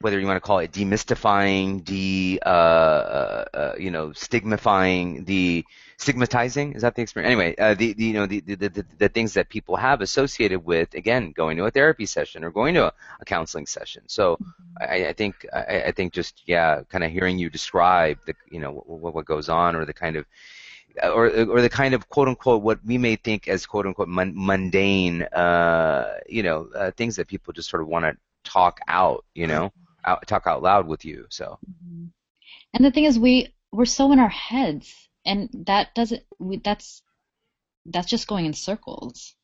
[0.00, 5.64] whether you want to call it demystifying, de, uh, uh, uh, you know, stigmatizing the
[5.98, 6.72] stigmatizing.
[6.72, 7.32] Is that the experience?
[7.32, 10.64] Anyway, uh, the, the you know the, the, the the things that people have associated
[10.64, 14.02] with again going to a therapy session or going to a, a counseling session.
[14.06, 14.82] So mm-hmm.
[14.82, 18.60] I, I think I, I think just yeah, kind of hearing you describe the you
[18.60, 20.26] know what, what goes on or the kind of
[21.02, 25.22] or or the kind of quote unquote what we may think as quote unquote mundane
[25.22, 29.46] uh, you know uh, things that people just sort of want to talk out you
[29.46, 29.72] know
[30.04, 32.06] out, talk out loud with you so mm-hmm.
[32.74, 36.22] and the thing is we we're so in our heads and that doesn't
[36.62, 37.02] that's
[37.86, 39.34] that's just going in circles.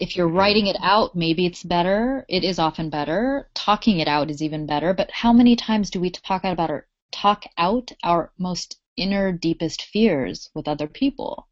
[0.00, 2.24] If you're writing it out maybe it's better.
[2.28, 3.48] It is often better.
[3.54, 4.92] Talking it out is even better.
[4.92, 9.32] But how many times do we talk out about our talk out our most inner
[9.32, 11.48] deepest fears with other people?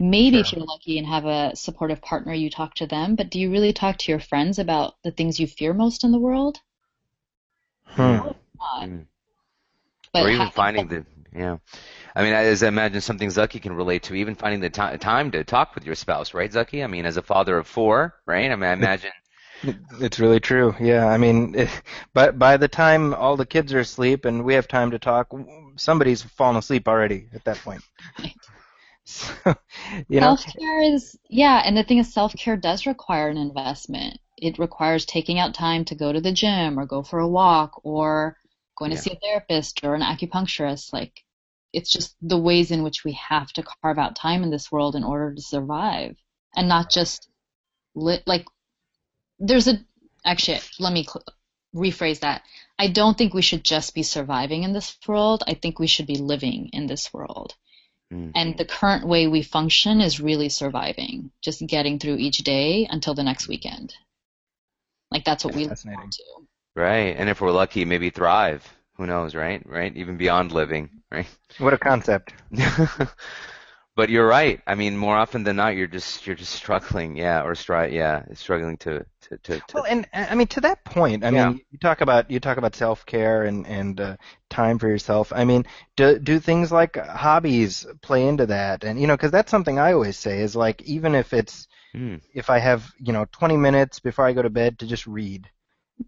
[0.00, 0.40] Maybe sure.
[0.40, 3.14] if you're lucky and have a supportive partner you talk to them.
[3.14, 6.12] But do you really talk to your friends about the things you fear most in
[6.12, 6.58] the world?
[7.84, 8.02] Hmm.
[8.02, 8.98] no, hmm.
[10.14, 11.04] or even finding the
[11.34, 11.56] yeah
[12.14, 15.30] I mean, as I imagine something Zaki can relate to, even finding the t- time
[15.32, 16.84] to talk with your spouse, right, Zaki?
[16.84, 18.50] I mean, as a father of four, right?
[18.50, 19.12] I mean, I imagine.
[20.00, 20.74] It's really true.
[20.80, 21.70] Yeah, I mean, it,
[22.14, 25.28] but by the time all the kids are asleep and we have time to talk,
[25.76, 27.82] somebody's fallen asleep already at that point.
[29.04, 29.32] So,
[30.08, 33.36] you know, Self care is, yeah, and the thing is, self care does require an
[33.36, 34.20] investment.
[34.36, 37.80] It requires taking out time to go to the gym or go for a walk
[37.84, 38.36] or
[38.76, 39.00] going to Yeah.
[39.02, 40.92] see a therapist or an acupuncturist.
[40.92, 41.24] Like,
[41.72, 44.94] it's just the ways in which we have to carve out time in this world
[44.94, 46.16] in order to survive
[46.54, 47.28] and not just
[47.94, 48.22] lit.
[48.26, 48.46] Like,
[49.38, 49.84] there's a,
[50.24, 51.24] actually, let me cl-
[51.74, 52.42] rephrase that.
[52.78, 55.44] I don't think we should just be surviving in this world.
[55.46, 57.54] I think we should be living in this world.
[58.12, 58.32] Mm.
[58.34, 63.14] And the current way we function is really surviving, just getting through each day until
[63.14, 63.94] the next weekend.
[65.10, 65.98] Like that's what we look Fascinating.
[65.98, 66.46] forward to.
[66.74, 67.16] Right.
[67.16, 68.66] And if we're lucky, maybe thrive.
[68.96, 69.62] Who knows, right?
[69.66, 69.94] Right?
[69.96, 71.26] Even beyond living, right?
[71.58, 72.34] what a concept.
[73.96, 74.60] But you're right.
[74.66, 78.24] I mean, more often than not, you're just you're just struggling, yeah, or stri yeah,
[78.34, 81.30] struggling to to to, to Well, and I mean to that point, I Yeah.
[81.30, 84.16] mean, you talk about you talk about self care and and uh,
[84.50, 85.32] time for yourself.
[85.32, 85.64] I mean,
[85.96, 88.84] do do things like hobbies play into that?
[88.84, 92.20] And you know, because that's something I always say is like even if it's Mm.
[92.34, 95.50] if I have you know 20 minutes before I go to bed to just read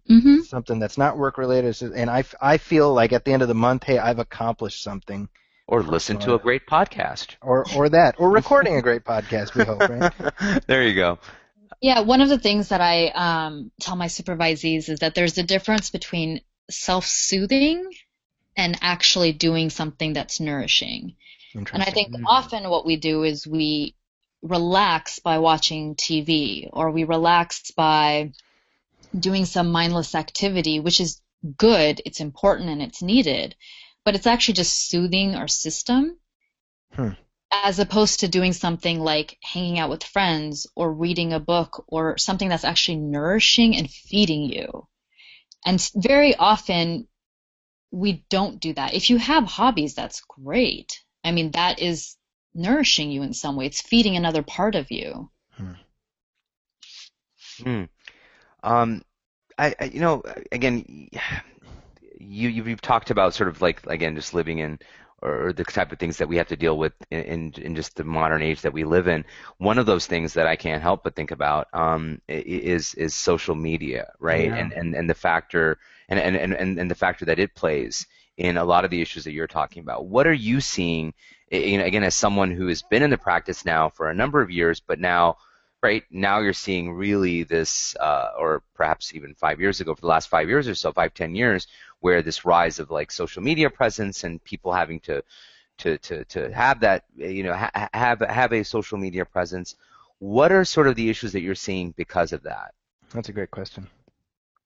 [0.06, 3.24] hmm something that's not work related, it's just- and I f- I feel like at
[3.24, 5.28] the end of the month, hey, I've accomplished something,
[5.66, 7.36] or listen to a great podcast.
[7.42, 9.54] or or that, or recording a great podcast.
[9.54, 10.12] We hope, right?
[10.66, 11.18] there you go.
[11.80, 15.42] Yeah, one of the things that I um, tell my supervisees is that there's a
[15.42, 16.40] difference between
[16.70, 17.90] self-soothing
[18.56, 21.16] and actually doing something that's nourishing.
[21.72, 22.24] And I think Mhm.
[22.26, 23.94] often what we do is we
[24.42, 28.32] relax by watching TV or we relax by
[29.18, 31.20] doing some mindless activity, which is
[31.56, 33.54] good, it's important, and it's needed,
[34.04, 36.18] but it's actually just soothing our system.
[36.92, 37.10] Hmm.
[37.50, 42.18] As opposed to doing something like hanging out with friends or reading a book or
[42.18, 44.88] something that's actually nourishing and feeding you.
[45.64, 47.06] And very often
[47.90, 48.94] we don't do that.
[48.94, 51.00] If you have hobbies, that's great.
[51.22, 52.16] I mean, that is
[52.54, 53.66] nourishing you in some way.
[53.66, 55.30] It's feeding another part of you.
[57.62, 57.84] Hmm.
[58.64, 59.02] Um,
[59.58, 61.08] I, I, you know, again,
[62.18, 64.78] you you've, you've talked about sort of like again just living in
[65.22, 67.96] or the type of things that we have to deal with in, in in just
[67.96, 69.24] the modern age that we live in.
[69.58, 73.54] One of those things that I can't help but think about um, is is social
[73.54, 74.46] media, right?
[74.46, 74.56] Yeah.
[74.56, 78.06] And and and the factor and and and and and the factor that it plays
[78.36, 80.06] in a lot of the issues that you're talking about.
[80.06, 81.14] What are you seeing?
[81.50, 84.40] You know, again, as someone who has been in the practice now for a number
[84.40, 85.36] of years, but now
[85.84, 90.14] right now you're seeing really this uh, or perhaps even five years ago for the
[90.16, 91.66] last five years or so five ten years
[92.00, 95.22] where this rise of like social media presence and people having to
[95.78, 99.76] to to, to have that you know ha- have have a social media presence
[100.20, 102.70] what are sort of the issues that you're seeing because of that
[103.14, 103.86] That's a great question.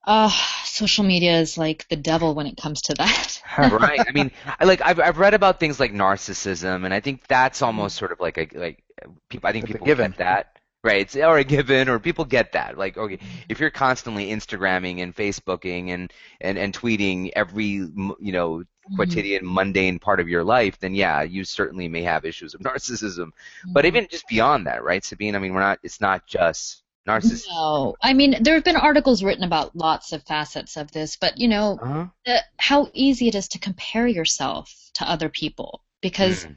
[0.06, 0.30] Uh,
[0.64, 3.42] social media is like the devil when it comes to that.
[3.58, 7.26] right i mean I, like I've, I've read about things like narcissism and i think
[7.26, 8.84] that's almost sort of like a like
[9.28, 10.12] people i think It's people given.
[10.12, 10.57] get that
[10.88, 12.78] right it's or a given or people get that.
[12.78, 13.18] Like okay
[13.48, 18.64] if you're constantly instagramming and facebooking and and and tweeting every you know
[18.96, 23.30] quotidian mundane part of your life then yeah you certainly may have issues of narcissism.
[23.72, 27.48] But even just beyond that right sabine i mean we're not it's not just narcissism
[27.50, 31.38] No, I mean there have been articles written about lots of facets of this, but
[31.38, 32.06] you know uh-huh.
[32.24, 36.56] the, how easy it is to compare yourself to other people because Mm.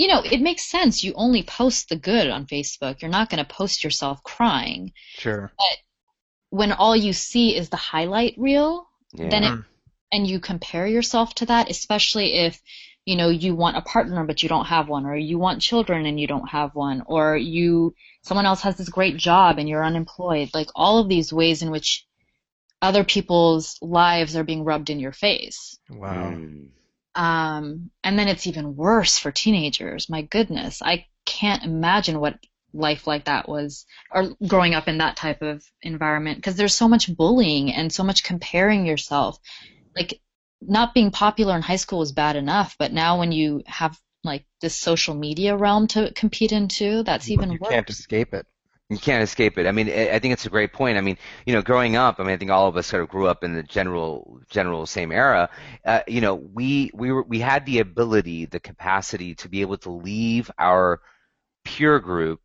[0.00, 1.04] You know it makes sense.
[1.04, 3.02] You only post the good on Facebook.
[3.02, 5.52] You're not going to post yourself crying Sure.
[5.58, 5.78] But
[6.48, 8.88] when all you see is the highlight reel.
[9.12, 9.28] yeah.
[9.28, 9.64] Then it
[10.12, 12.60] and you compare yourself to that, especially if
[13.04, 16.06] you know you want a partner but you don't have one, or you want children
[16.06, 19.84] and you don't have one, or you someone else has this great job and you're
[19.84, 20.48] unemployed.
[20.54, 22.06] Like all of these ways in which
[22.80, 25.78] other people's lives are being rubbed in your face.
[25.90, 26.30] Wow.
[26.30, 26.68] Mm.
[27.20, 30.08] Um, and then it's even worse for teenagers.
[30.08, 32.38] My goodness, I can't imagine what
[32.72, 36.88] life like that was, or growing up in that type of environment, because there's so
[36.88, 39.38] much bullying and so much comparing yourself.
[39.94, 40.18] Like,
[40.62, 44.46] not being popular in high school was bad enough, but now when you have like
[44.62, 47.70] this social media realm to compete into, that's even You worse.
[47.70, 48.46] You can't escape it.
[48.90, 49.66] You can't escape it.
[49.68, 50.98] I mean, I think it's a great point.
[50.98, 51.16] I mean,
[51.46, 53.44] you know, growing up, I mean, I think all of us sort of grew up
[53.44, 55.48] in the general, general same era.
[55.84, 59.78] Uh, you know, we we were we had the ability, the capacity to be able
[59.78, 61.00] to leave our
[61.64, 62.40] peer group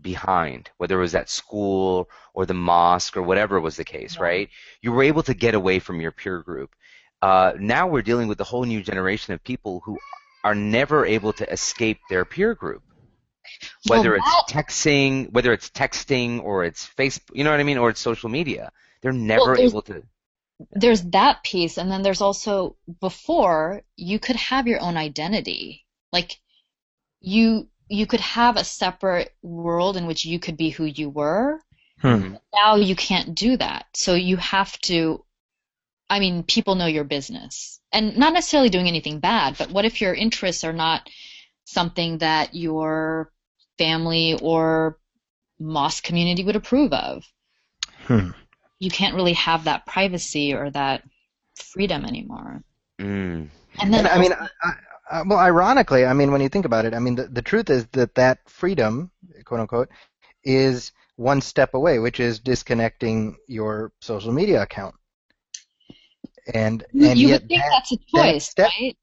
[0.00, 4.22] behind, whether it was at school or the mosque or whatever was the case, Yeah.
[4.24, 4.48] right?
[4.82, 6.74] You were able to get away from your peer group.
[7.22, 9.98] Uh, now we're dealing with a whole new generation of people who
[10.42, 12.82] are never able to escape their peer group
[13.88, 17.64] Well, whether that- it's texting, whether it's texting or it's Facebook, you know what I
[17.64, 18.72] mean, or it's social media.
[19.02, 20.02] They're never Well, able to.
[20.70, 26.38] there's that piece and then there's also before you could have your own identity like
[27.20, 31.60] you you could have a separate world in which you could be who you were.
[32.00, 32.36] Hmm.
[32.54, 33.86] Now you can't do that.
[33.94, 35.24] So you have to
[36.08, 37.80] I mean, people know your business.
[37.90, 41.08] And not necessarily doing anything bad, but what if your interests are not
[41.64, 43.32] something that your
[43.78, 44.98] family or
[45.58, 47.24] mosque community would approve of?
[48.06, 48.30] Hmm.
[48.78, 51.02] You can't really have that privacy or that
[51.56, 52.62] freedom anymore.
[53.00, 53.48] Mm.
[53.80, 54.72] And then And I mean, I,
[55.10, 57.70] I, well, ironically, I mean, when you think about it, I mean, the, the truth
[57.70, 59.10] is that that freedom,
[59.44, 59.88] quote unquote,
[60.44, 64.94] is one step away, which is disconnecting your social media account.
[66.52, 68.96] And you, and you would think that- that's a that choice, step- right?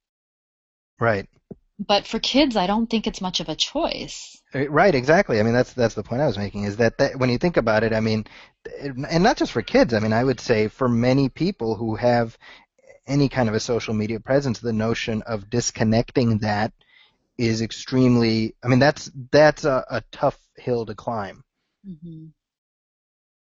[1.00, 1.30] right,
[1.86, 4.42] But for kids, I don't think it's much of a choice.
[4.54, 5.40] Uh, right, exactly.
[5.40, 6.66] I mean, that's that's the point I was making.
[6.66, 8.26] Is that, that when you think about it, I mean,
[9.10, 9.94] and not just for kids.
[9.94, 12.38] I mean, I would say for many people who have
[13.08, 16.74] any kind of a social media presence, the notion of disconnecting that
[17.38, 18.56] is extremely.
[18.64, 21.44] I mean, that's that's a, a tough hill to climb.
[21.86, 22.34] hmm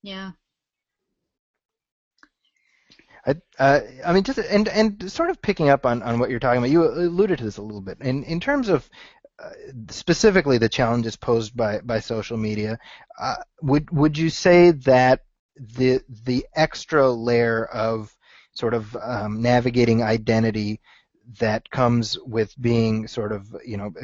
[0.03, 0.33] Yeah.
[3.25, 6.41] I, uh, I mean, just and and sort of picking up on, on what you're
[6.41, 7.99] talking about, you alluded to this a little bit.
[8.01, 8.89] In in terms of
[9.39, 9.51] uh,
[9.91, 12.79] specifically the challenges posed by by social media,
[13.21, 15.25] uh, would would you say that
[15.57, 18.15] the the extra layer of
[18.55, 20.81] sort of um, navigating identity
[21.39, 23.95] that comes with being sort of you know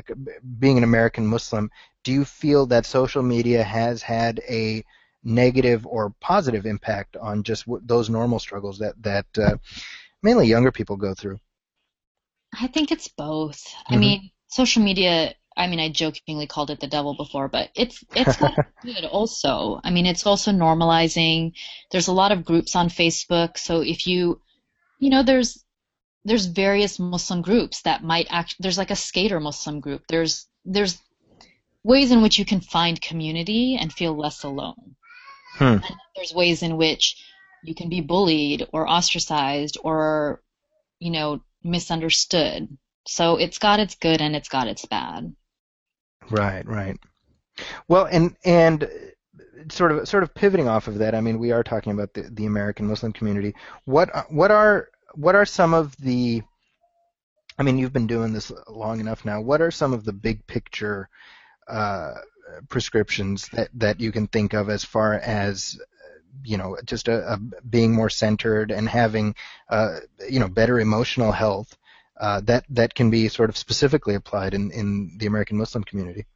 [0.58, 1.70] being an American Muslim,
[2.04, 4.84] do you feel that social media has had a
[5.28, 9.56] negative or positive impact on just w- those normal struggles that that uh,
[10.22, 11.38] mainly younger people go through.
[12.60, 13.62] I think it's both.
[13.86, 13.96] I Mhm.
[13.96, 15.34] mean, social media.
[15.56, 18.36] I mean, I jokingly called it the devil before, but it's it's
[18.82, 19.04] good.
[19.06, 21.52] Also, I mean, it's also normalizing.
[21.90, 24.40] There's a lot of groups on Facebook, so if you,
[24.98, 25.64] you know, there's
[26.24, 28.56] there's various Muslim groups that might act.
[28.60, 30.04] There's like a skater Muslim group.
[30.08, 30.98] There's there's
[31.84, 34.96] ways in which you can find community and feel less alone.
[35.58, 35.64] Hmm.
[35.64, 37.16] And there's ways in which
[37.64, 40.40] you can be bullied or ostracized or,
[41.00, 42.78] you know, misunderstood.
[43.06, 45.34] So it's got its good and it's got its bad.
[46.30, 46.98] Right, right.
[47.88, 48.88] Well, and and
[49.70, 52.22] sort of sort of pivoting off of that, I mean, we are talking about the,
[52.22, 53.54] the American Muslim community.
[53.84, 56.42] What what are what are some of the
[57.58, 59.40] I mean, you've been doing this long enough now.
[59.40, 61.08] What are some of the big picture
[61.66, 62.14] uh,
[62.68, 65.78] prescriptions that, that you can think of as far as
[66.44, 67.36] you know just a, a
[67.68, 69.34] being more centered and having
[69.68, 71.76] uh, you know better emotional health
[72.18, 76.26] uh, that that can be sort of specifically applied in, in the American Muslim community?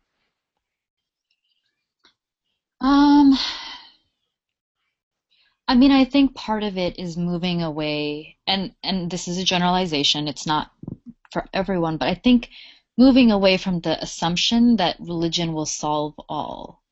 [2.80, 3.38] Um,
[5.68, 9.44] I mean, I think part of it is moving away, and and this is a
[9.44, 10.28] generalization.
[10.28, 10.70] It's not
[11.32, 12.50] for everyone, but I think
[12.98, 16.82] moving away from the assumption that religion will solve all.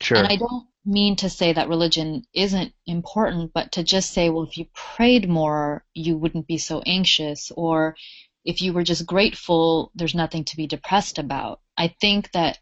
[0.00, 0.18] Sure.
[0.18, 4.44] And I don't mean to say that religion isn't important, but to just say, well,
[4.44, 7.96] if you prayed more, you wouldn't be so anxious, or
[8.44, 11.60] if you were just grateful, there's nothing to be depressed about.
[11.76, 12.58] I think that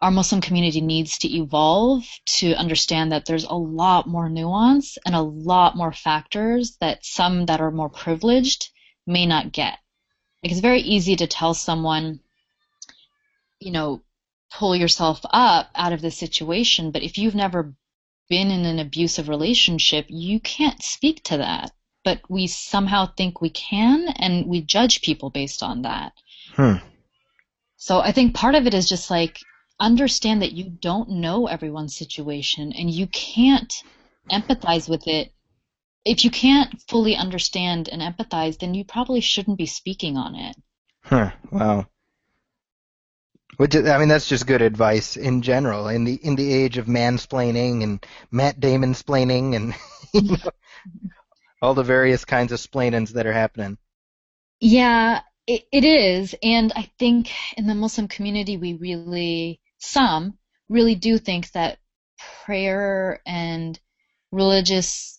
[0.00, 5.14] our Muslim community needs to evolve to understand that there's a lot more nuance and
[5.14, 8.70] a lot more factors that some that are more privileged
[9.06, 9.78] may not get.
[10.44, 12.20] Like it's very easy to tell someone,
[13.60, 14.02] you know,
[14.52, 17.74] pull yourself up out of this situation, but if you've never
[18.28, 21.72] been in an abusive relationship, you can't speak to that.
[22.04, 26.12] But we somehow think we can, and we judge people based on that.
[26.52, 26.74] Hmm.
[27.78, 29.38] So I think part of it is just like
[29.80, 33.82] understand that you don't know everyone's situation and you can't
[34.30, 35.32] empathize with it.
[36.04, 40.56] If you can't fully understand and empathize, then you probably shouldn't be speaking on it.
[41.02, 41.30] Huh.
[41.50, 41.86] Wow.
[43.56, 45.88] Which is, I mean, that's just good advice in general.
[45.88, 49.74] In the in the age of mansplaining and Matt Damon splaining and
[50.12, 50.50] you know,
[51.62, 53.78] all the various kinds of splainings that are happening.
[54.60, 56.34] Yeah, it, it is.
[56.42, 60.38] And I think in the Muslim community, we really, some
[60.68, 61.78] really do think that
[62.44, 63.78] prayer and
[64.30, 65.13] religious,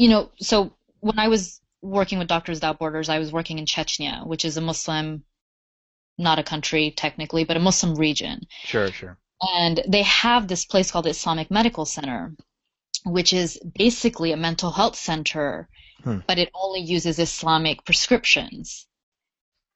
[0.00, 3.66] you know, so when I was working with Doctors Without Borders, I was working in
[3.66, 5.24] Chechnya, which is a Muslim,
[6.18, 8.36] not a country technically, but a Muslim region.
[8.64, 9.18] Sure, sure.
[9.42, 12.34] And they have this place called the Islamic Medical Center,
[13.04, 15.68] which is basically a mental health center,
[16.04, 16.20] Hmm.
[16.26, 18.86] but it only uses Islamic prescriptions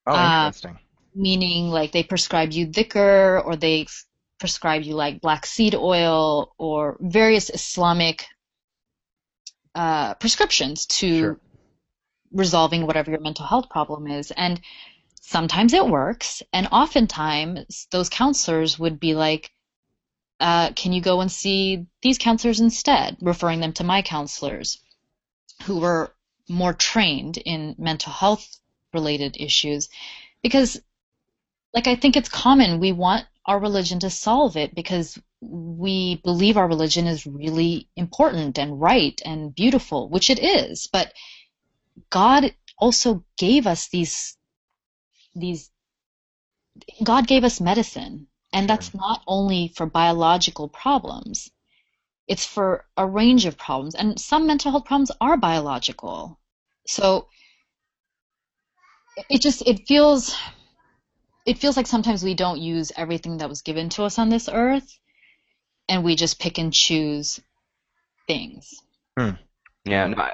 [0.06, 0.78] Oh, Uh, interesting.
[1.14, 3.86] meaning like they prescribe you dhikr or they
[4.38, 8.26] prescribe you like black seed oil or various Islamic
[9.74, 11.40] uh, prescriptions to Sure.
[12.32, 14.30] resolving whatever your mental health problem is.
[14.32, 14.60] And
[15.20, 19.50] sometimes it works, and oftentimes those counselors would be like,
[20.40, 24.78] uh, "Can you go and see these counselors instead?" Referring them to my counselors,
[25.64, 26.14] who were
[26.48, 28.60] more trained in mental health
[28.92, 29.88] related issues,
[30.42, 30.80] because,
[31.72, 36.56] like, I think it's common we want our religion to solve it because we believe
[36.56, 41.12] our religion is really important and right and beautiful, which it is, but
[42.10, 44.36] God also gave us these
[45.34, 45.70] these
[47.02, 51.50] God gave us medicine, and that's not only for biological problems.
[52.26, 56.40] It's for a range of problems, and some mental health problems are biological.
[56.86, 57.28] So
[59.30, 60.36] it just it feels
[61.46, 64.48] it feels like sometimes we don't use everything that was given to us on this
[64.52, 64.98] earth
[65.88, 67.40] and we just pick and choose
[68.26, 68.74] things.
[69.18, 69.30] Hmm.
[69.84, 70.30] Yeah, no,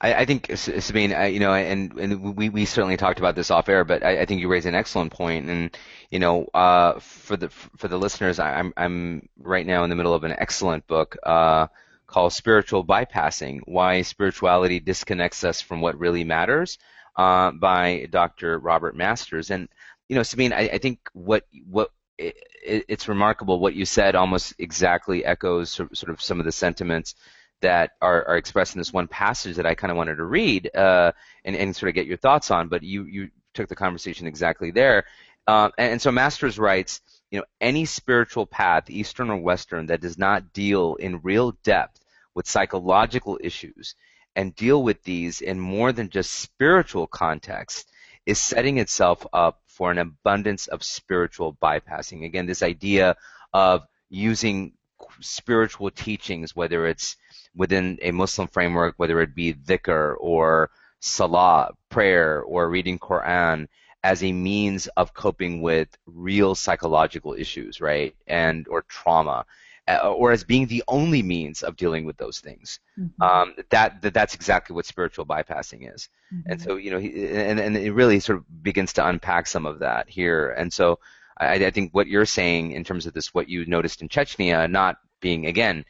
[0.00, 3.68] I, I think Sabine, you know, and and we we certainly talked about this off
[3.70, 5.76] air, but I, I think you raise an excellent point, and
[6.10, 10.12] you know, uh, for the for the listeners, I'm I'm right now in the middle
[10.12, 11.68] of an excellent book uh,
[12.06, 16.76] called Spiritual Bypassing: Why Spirituality Disconnects Us from What Really Matters,
[17.16, 18.58] uh, by Dr.
[18.58, 19.68] Robert Masters, and
[20.08, 24.54] you know, Sabine, I, I think what what it, it's remarkable what you said almost
[24.58, 27.14] exactly echoes sort of some of the sentiments
[27.60, 30.70] that are, are expressed in this one passage that I kind of wanted to read
[30.74, 31.12] uh,
[31.44, 34.70] and, and sort of get your thoughts on, but you, you took the conversation exactly
[34.70, 35.04] there.
[35.46, 37.00] Uh, and, and so Masters writes,
[37.30, 42.04] you know, any spiritual path, Eastern or Western, that does not deal in real depth
[42.34, 43.94] with psychological issues
[44.36, 47.90] and deal with these in more than just spiritual context
[48.26, 52.24] is setting itself up for an abundance of spiritual bypassing.
[52.24, 53.16] Again, this idea
[53.52, 54.72] of using
[55.20, 57.16] spiritual teachings, whether it's
[57.54, 60.70] within a Muslim framework, whether it be dhikr or
[61.00, 63.68] salah, prayer, or reading Quran,
[64.02, 69.44] as a means of coping with real psychological issues, right, and or trauma,
[69.86, 72.80] or as being the only means of dealing with those things.
[72.98, 73.22] Mm-hmm.
[73.22, 76.08] Um, that, that that's exactly what spiritual bypassing is.
[76.32, 76.50] Mm-hmm.
[76.50, 79.66] And so you know, he, and and it really sort of begins to unpack some
[79.66, 80.50] of that here.
[80.50, 80.98] And so
[81.38, 84.70] I, I think what you're saying in terms of this, what you noticed in Chechnya,
[84.70, 85.84] not being again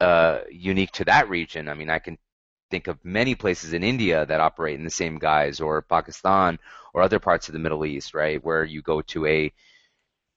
[0.00, 1.68] uh, unique to that region.
[1.68, 2.18] I mean, I can
[2.70, 6.58] think of many places in India that operate in the same guise, or Pakistan,
[6.94, 9.52] or other parts of the Middle East, right, where you go to a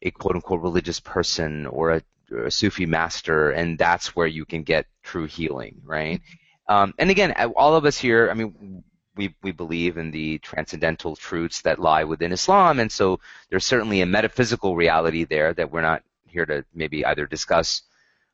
[0.02, 2.02] a quote unquote religious person or a
[2.32, 6.22] a Sufi master, and that's where you can get true healing, right?
[6.68, 8.84] Um, and again, all of us here, I mean,
[9.16, 13.20] we we believe in the transcendental truths that lie within Islam, and so
[13.50, 17.84] there's certainly a metaphysical reality there that we're not here to maybe either discuss,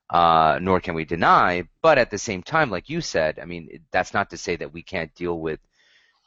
[0.10, 1.68] uh, nor can we deny.
[1.82, 4.74] But at the same time, like you said, I mean, that's not to say that
[4.74, 5.60] we can't deal with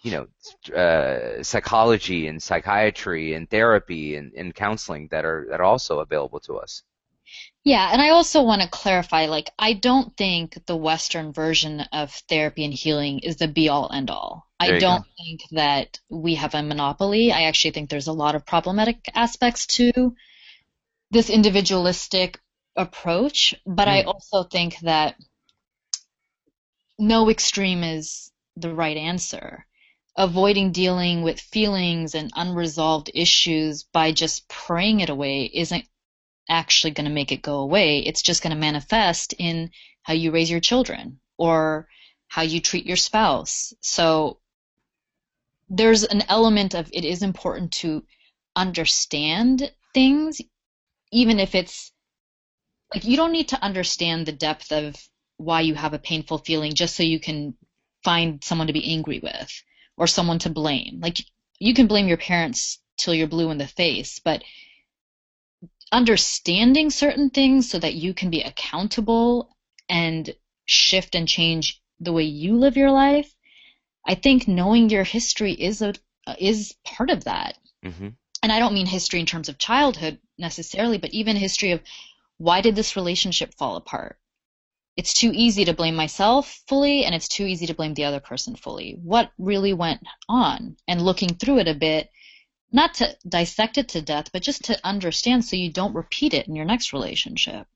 [0.05, 5.65] you know, uh, psychology and psychiatry and therapy and, and counseling that are that are
[5.65, 6.83] also available to us.
[7.65, 12.13] Yeah, and I also want to clarify like, I don't think the Western version of
[12.29, 14.47] therapy and healing is the be all end all.
[14.61, 15.09] I don't go.
[15.17, 17.33] think that we have a monopoly.
[17.33, 20.15] I actually think there's a lot of problematic aspects to
[21.11, 22.39] this individualistic
[22.77, 23.93] approach, but mm.
[23.93, 25.17] I also think that
[26.99, 29.67] no extreme is the right answer.
[30.17, 35.87] Avoiding dealing with feelings and unresolved issues by just praying it away isn't
[36.49, 38.01] actually going to make it go away.
[38.01, 39.71] It's just going to manifest in
[40.03, 41.89] how you raise your children or
[42.29, 43.73] how you treat your spouse.
[43.81, 44.39] So
[45.69, 48.05] there's an element of it is important to
[48.55, 50.41] understand things,
[51.11, 51.93] even if it's
[52.95, 54.97] like you don't need to understand the depth of
[55.37, 57.55] why you have a painful feeling just so you can
[58.05, 59.51] find someone to be angry with
[59.97, 61.01] or someone to blame.
[61.01, 61.19] Like
[61.59, 64.43] you can blame your parents till you're blue in the face, but
[65.93, 69.57] understanding certain things so that you can be accountable
[69.89, 70.35] and
[70.67, 73.35] shift and change the way you live your life
[74.07, 75.95] i think knowing your history is a
[76.39, 77.59] is part of that.
[77.85, 78.09] Mm-hmm.
[78.43, 81.83] and i don't mean history in terms of childhood necessarily but even history of
[82.39, 84.19] why did this relationship fall apart?
[84.97, 88.21] It's too easy to blame myself fully and it's too easy to blame the other
[88.21, 88.97] person fully.
[89.03, 90.77] What really went on?
[90.87, 92.11] And looking through it a bit
[92.75, 96.49] not to dissect it to death, but just to understand so you don't repeat it
[96.49, 97.69] in your next relationship.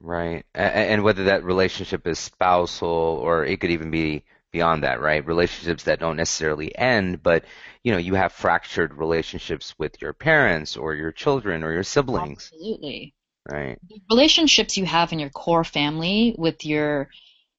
[0.00, 0.46] Right.
[0.54, 4.22] And whether that relationship is spousal or it could even be
[4.52, 5.26] beyond that, right?
[5.26, 7.44] Relationships that don't necessarily end, but
[7.82, 12.50] you know, you have fractured relationships with your parents or your children or your siblings.
[12.52, 13.14] Absolutely.
[13.50, 13.78] Right.
[13.88, 17.08] The relationships you have in your core family with your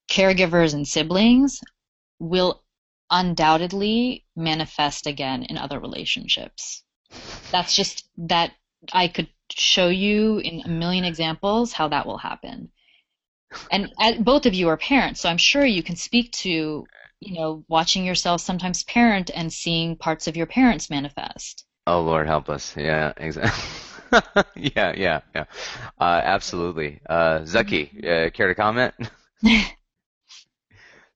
[0.10, 1.60] caregivers and siblings
[2.20, 2.63] will
[3.14, 6.84] undoubtedly manifest again in other relationships.
[7.52, 8.52] That's just that
[8.92, 12.70] I could show you in a million examples how that will happen.
[13.72, 13.94] And
[14.26, 16.86] both of you are parents, so I'm sure you can speak to,
[17.20, 21.66] you know, watching yourself sometimes parent and seeing parts of your parents manifest.
[21.86, 22.76] Oh Lord, help us!
[22.76, 23.64] Yeah, exactly.
[24.56, 25.46] yeah, yeah, yeah.
[26.00, 27.00] Uh, absolutely.
[27.08, 28.96] Uh, Zaki, uh, care to comment?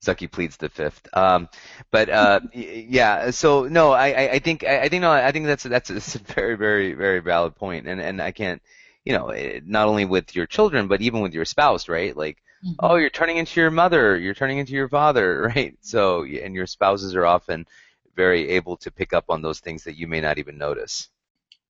[0.08, 1.08] Zaki pleads the fifth.
[1.14, 1.49] Um,
[1.91, 5.89] but uh, yeah, so no, I, I think I think no, I think that's that's,
[5.89, 8.62] that's a very very very valid point, and and I can't,
[9.05, 12.16] you know, eh, not only with your children, but even with your spouse, right?
[12.16, 12.74] Like, mm-hmm.
[12.80, 15.78] oh, you're turning into your mother, you're turning into your father, right?
[15.82, 17.68] So, and your spouses are often
[18.16, 21.10] very able to pick up on those things that you may not even notice.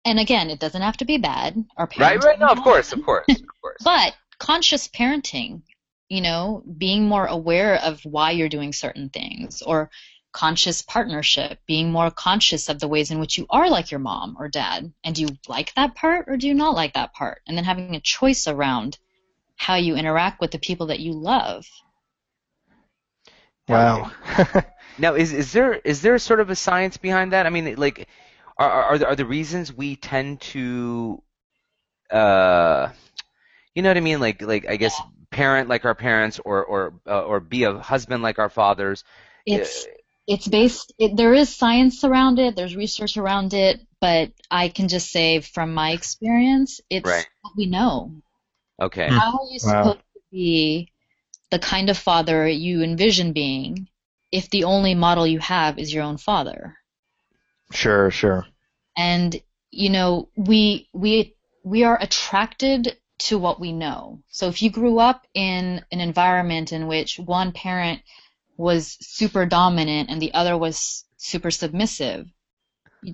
[0.05, 1.65] And again, it doesn't have to be bad.
[1.75, 3.77] Parents right, right, no, of course, of course, of course.
[3.83, 5.63] but conscious parenting
[6.09, 9.89] you know, being more aware of why you're doing certain things or
[10.31, 14.35] conscious partnership, being more conscious of the ways in which you are like your mom
[14.39, 14.91] or dad.
[15.03, 17.41] And do you like that part or do you not like that part?
[17.47, 18.97] And then having a choice around
[19.55, 21.67] how you interact with the people that you love.
[23.67, 24.11] Wow.
[24.97, 27.45] now, is is there is there sort of a science behind that?
[27.45, 28.07] I mean, like,
[28.57, 31.21] are are, are the reasons we tend to,
[32.09, 32.89] uh,
[33.73, 34.21] you know what I mean?
[34.21, 37.77] Like like I guess yeah parent like our parents or or uh, or be a
[37.77, 39.03] husband like our fathers.
[39.45, 39.85] It's
[40.25, 40.93] it's based.
[40.97, 42.55] It, there is science around it.
[42.55, 47.27] There's research around it, but I can just say from my experience, it's right.
[47.41, 48.13] what we know.
[48.81, 49.07] Okay.
[49.07, 49.83] How are you wow.
[49.83, 50.91] supposed to be
[51.51, 53.87] the kind of father you envision being
[54.31, 56.77] if the only model you have is your own father?
[57.71, 58.47] Sure, sure.
[58.97, 64.21] And you know, we we we are attracted to what we know.
[64.29, 68.01] So if you grew up in an environment in which one parent
[68.57, 72.27] was super dominant and the other was super submissive,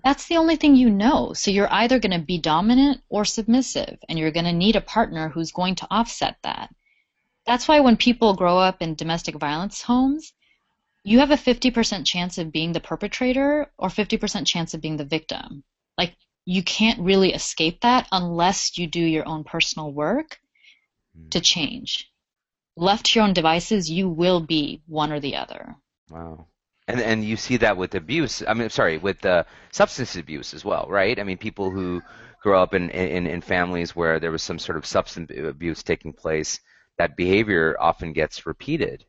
[0.03, 1.33] that's the only thing you know.
[1.33, 4.81] So you're either going to be dominant or submissive, and you're going to need a
[4.81, 6.73] partner who's going to offset that.
[7.45, 10.33] That's why when people grow up in domestic violence homes,
[11.03, 15.05] you have a 50% chance of being the perpetrator or 50% chance of being the
[15.05, 15.63] victim.
[15.97, 20.39] Like you can't really escape that unless you do your own personal work
[21.17, 21.29] mm.
[21.31, 22.11] to change.
[22.75, 25.75] Left to your own devices, you will be one or the other.
[26.09, 26.47] Wow.
[26.87, 28.43] And and you see that with abuse.
[28.45, 31.17] I mean, sorry, with uh, substance abuse as well, right?
[31.17, 32.01] I mean, people who
[32.41, 36.11] grow up in, in in families where there was some sort of substance abuse taking
[36.11, 36.59] place,
[36.97, 39.05] that behavior often gets repeated.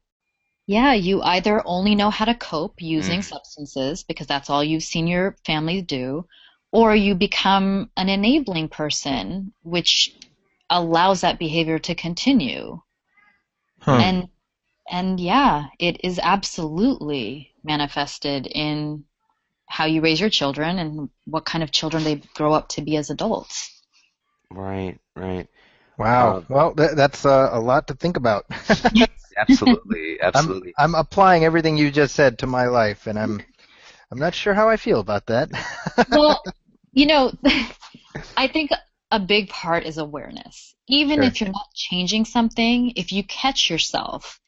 [0.66, 3.24] Yeah, you either only know how to cope using mm.
[3.24, 6.26] substances because that's all you've seen your family do,
[6.74, 10.12] or you become an enabling person, which
[10.68, 12.80] allows that behavior to continue.
[13.78, 13.92] Huh.
[13.92, 14.28] And
[14.90, 19.04] and yeah, it is absolutely manifested in
[19.66, 22.96] how you raise your children and what kind of children they grow up to be
[22.96, 23.70] as adults.
[24.50, 25.46] Right, right.
[25.96, 26.38] Wow.
[26.38, 28.46] Um, well, th- that's uh, a lot to think about.
[29.38, 30.74] absolutely, absolutely.
[30.76, 33.40] I'm, I'm applying everything you just said to my life, and I'm
[34.10, 35.50] I'm not sure how I feel about that.
[36.10, 36.42] well,
[36.94, 37.32] you know,
[38.36, 38.70] I think
[39.10, 40.74] a big part is awareness.
[40.88, 41.24] Even sure.
[41.24, 44.40] if you're not changing something, if you catch yourself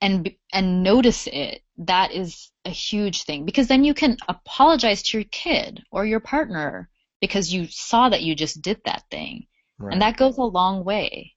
[0.00, 5.18] and and notice it, that is a huge thing because then you can apologize to
[5.18, 6.88] your kid or your partner
[7.20, 9.46] because you saw that you just did that thing.
[9.78, 9.92] Right.
[9.92, 11.34] And that goes a long way.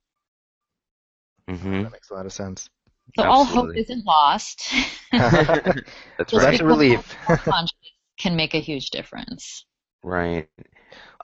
[1.50, 1.84] Mm-hmm.
[1.84, 2.70] That makes a lot of sense.
[3.16, 3.34] So Absolutely.
[3.34, 4.74] all hope isn't lost.
[5.12, 5.86] That's right.
[6.18, 7.18] That's a relief.
[8.18, 9.66] can make a huge difference.
[10.04, 10.50] Right.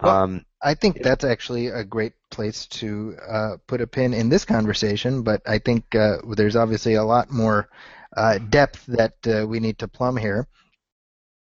[0.02, 4.30] Well, um, I think that's actually a great place to uh, put a pin in
[4.30, 7.70] this conversation, but I think uh, there's obviously a lot more
[8.16, 10.48] uh, depth that uh, we need to plumb here.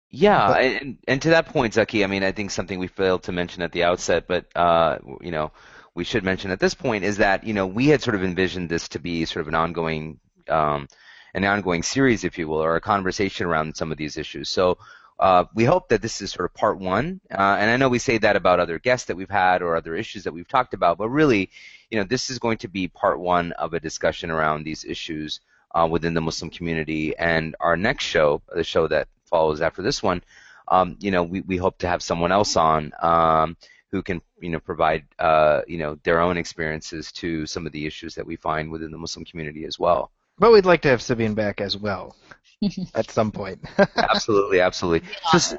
[0.09, 3.23] Yeah, but, and, and to that point, Zaki, I mean, I think something we failed
[3.23, 5.51] to mention at the outset, but uh, you know,
[5.95, 8.69] we should mention at this point is that you know we had sort of envisioned
[8.69, 10.19] this to be sort of an ongoing,
[10.49, 10.87] um,
[11.33, 14.49] an ongoing series, if you will, or a conversation around some of these issues.
[14.49, 14.77] So
[15.23, 17.21] uh, we hope that this is sort of part one.
[17.31, 19.95] Uh, and I know we say that about other guests that we've had or other
[19.95, 21.49] issues that we've talked about, but really,
[21.89, 25.39] you know, this is going to be part one of a discussion around these issues
[25.73, 27.15] uh, within the Muslim community.
[27.17, 30.21] And our next show, the show that follows after this one,
[30.67, 33.55] um, you know, we, we hope to have someone else on um,
[33.91, 37.85] who can, you know, provide, uh, you know, their own experiences to some of the
[37.85, 40.11] issues that we find within the Muslim community as well.
[40.37, 42.15] But we'd like to have Sabine back as well.
[42.95, 43.59] at some point.
[43.97, 45.07] absolutely, absolutely.
[45.31, 45.57] So,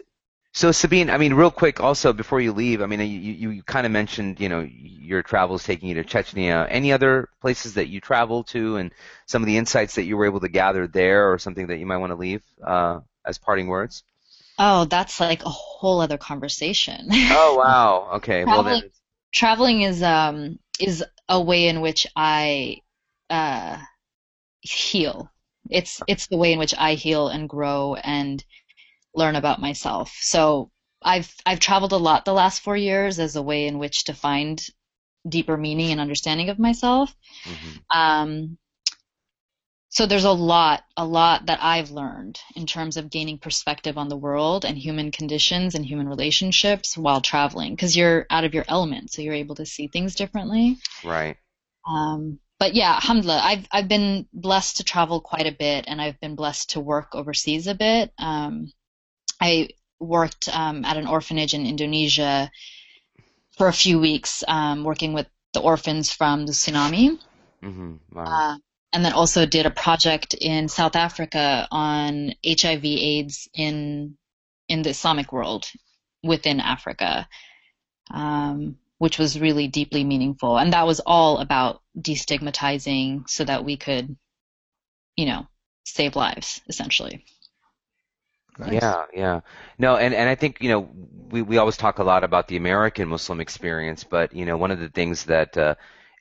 [0.53, 3.62] so Sabine, I mean, real quick, also before you leave, I mean, you you, you
[3.62, 6.66] kind of mentioned, you know, your travels taking you to Chechnya.
[6.70, 8.93] Any other places that you traveled to, and
[9.27, 11.87] some of the insights that you were able to gather there, or something that you
[11.87, 14.05] might want to leave uh, as parting words?
[14.59, 17.09] Oh, that's like a whole other conversation.
[17.12, 18.11] Oh wow.
[18.16, 18.45] Okay.
[18.45, 18.91] well Traveling- then.
[19.33, 22.79] Traveling is um is a way in which I
[23.29, 23.79] uh
[24.64, 25.30] heal.
[25.70, 28.44] It's it's the way in which I heal and grow and
[29.14, 30.16] learn about myself.
[30.20, 30.70] So
[31.02, 34.14] I've I've traveled a lot the last four years as a way in which to
[34.14, 34.64] find
[35.28, 37.14] deeper meaning and understanding of myself.
[37.46, 37.84] mhm.
[37.94, 38.58] Um,
[39.88, 44.08] so there's a lot, a lot that I've learned in terms of gaining perspective on
[44.08, 48.64] the world and human conditions and human relationships while traveling, because you're out of your
[48.68, 50.78] element, so you're able to see things differently.
[51.04, 51.36] Right.
[51.88, 56.18] Um, but yeah, alhamdulillah, I've I've been blessed to travel quite a bit, and I've
[56.18, 58.10] been blessed to work overseas a bit.
[58.18, 58.72] Um,
[59.38, 59.68] I
[60.00, 62.50] worked um, at an orphanage in Indonesia
[63.58, 67.18] for a few weeks, um, working with the orphans from the tsunami.
[67.62, 68.24] hmm Wow.
[68.24, 68.56] Uh,
[68.94, 74.16] and then also did a project in South Africa on HIV/AIDS in
[74.70, 75.70] in the Islamic world
[76.22, 77.28] within Africa,
[78.10, 80.57] um, which was really deeply meaningful.
[80.57, 84.16] And that was all about destigmatizing so that we could,
[85.14, 85.46] you know,
[85.84, 87.22] save lives essentially.
[88.59, 88.80] Nice.
[88.80, 89.40] Yeah, yeah.
[89.76, 90.88] No, and, and I think, you know,
[91.28, 94.70] we, we always talk a lot about the American Muslim experience, but, you know, one
[94.70, 95.74] of the things that uh,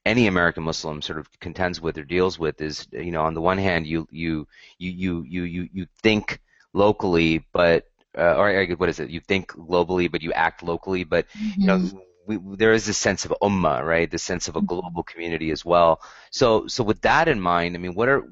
[0.05, 3.39] any American Muslim sort of contends with or deals with is, you know, on the
[3.39, 4.45] one hand, you you
[4.77, 6.41] you you you you, think
[6.73, 9.09] locally, but uh, or what is it?
[9.09, 11.79] You think globally, but you act locally, but you know,
[12.25, 14.09] we, there is this sense of ummah, right?
[14.09, 14.67] This sense of a mm-hmm.
[14.67, 16.01] global community as well.
[16.31, 18.23] So, so with that in mind, I mean, what are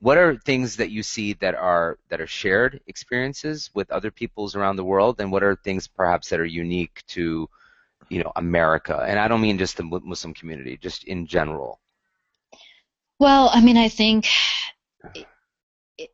[0.00, 4.56] what are things that you see that are that are shared experiences with other peoples
[4.56, 7.48] around the world, and what are things perhaps that are unique to,
[8.08, 9.04] you know, America?
[9.06, 11.78] And I don't mean just the Muslim community, just in general.
[13.20, 14.26] Well, I mean, I think
[15.14, 15.26] it,
[15.96, 16.10] it,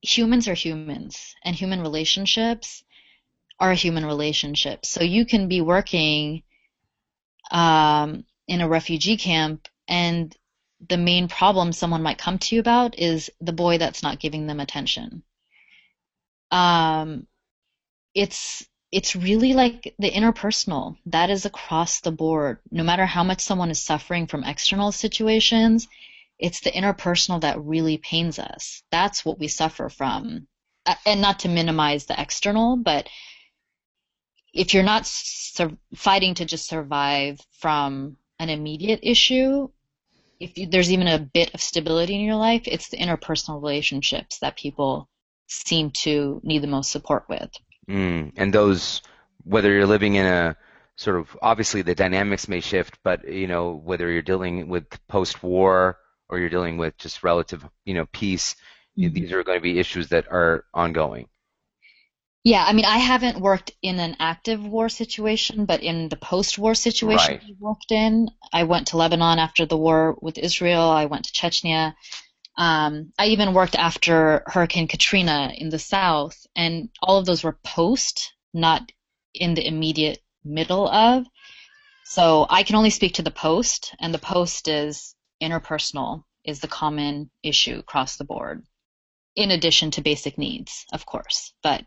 [0.00, 2.82] humans are humans, and human relationships
[3.60, 4.88] are human relationships.
[4.88, 6.42] So you can be working
[7.50, 10.34] um, in a refugee camp, and
[10.88, 14.46] the main problem someone might come to you about is the boy that's not giving
[14.46, 15.22] them attention.
[16.50, 17.26] Um,
[18.14, 22.58] it's it's really like the interpersonal that is across the board.
[22.70, 25.88] No matter how much someone is suffering from external situations,
[26.38, 28.82] it's the interpersonal that really pains us.
[28.90, 30.46] That's what we suffer from.
[30.86, 33.08] Uh, And not to minimize the external, but
[34.52, 39.68] if you're not sur- fighting to just survive from an immediate issue,
[40.40, 44.38] if you, there's even a bit of stability in your life, it's the interpersonal relationships
[44.38, 45.08] that people
[45.48, 47.50] seem to need the most support with.
[47.88, 48.32] Mm.
[48.36, 49.02] And those,
[49.44, 50.56] whether you're living in a
[50.96, 55.98] sort of obviously the dynamics may shift, but you know whether you're dealing with post-war
[56.28, 58.56] or you're dealing with just relative, you know, peace,
[58.94, 61.28] you- these are going to be issues that are ongoing.
[62.48, 66.74] Yeah, I mean, I haven't worked in an active war situation, but in the post-war
[66.74, 67.42] situation Right.
[67.44, 70.80] I worked in, I went to Lebanon after the war with Israel.
[70.80, 71.94] I went to Chechnya.
[72.56, 77.58] Um, I even worked after Hurricane Katrina in the south, and all of those were
[77.62, 78.92] post, not
[79.34, 81.26] in the immediate middle of.
[82.04, 86.74] So I can only speak to the post, and the post is interpersonal is the
[86.82, 88.64] common issue across the board,
[89.36, 91.52] in addition to basic needs, of course.
[91.62, 91.84] But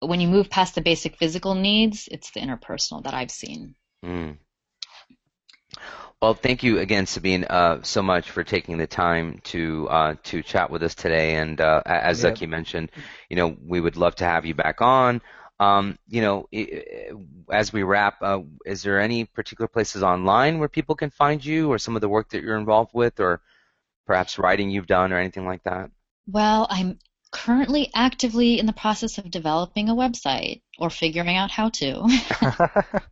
[0.00, 3.74] when you move past the basic physical needs, it's the interpersonal that I've seen.
[4.04, 4.38] Mm.
[6.20, 10.42] Well, thank you again, Sabine, uh, so much for taking the time to uh, to
[10.42, 11.36] chat with us today.
[11.36, 12.20] And uh, as Yep.
[12.20, 12.90] Zaki mentioned,
[13.30, 15.22] you know, we would love to have you back on.
[15.60, 20.58] Um, you know, i- i- as we wrap, uh, is there any particular places online
[20.58, 23.40] where people can find you, or some of the work that you're involved with, or
[24.06, 25.90] perhaps writing you've done, or anything like that?
[26.26, 26.98] Well, I'm
[27.32, 32.08] currently actively in the process of developing a website or figuring out how to.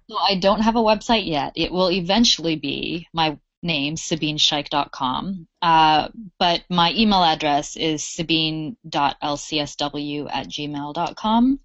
[0.08, 1.52] so I don't have a website yet.
[1.56, 5.46] It will eventually be my name, sabinesheikh.com.
[5.62, 6.08] Uh,
[6.38, 8.76] but my email address is sabine.lcsw
[10.32, 11.60] at gmail.com.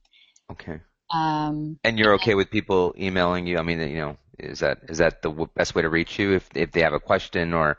[0.52, 0.80] Okay.
[1.14, 3.58] Um, And you're okay with people emailing you?
[3.58, 6.34] I mean, you know, is that is that the w- best way to reach you
[6.34, 7.78] if if they have a question or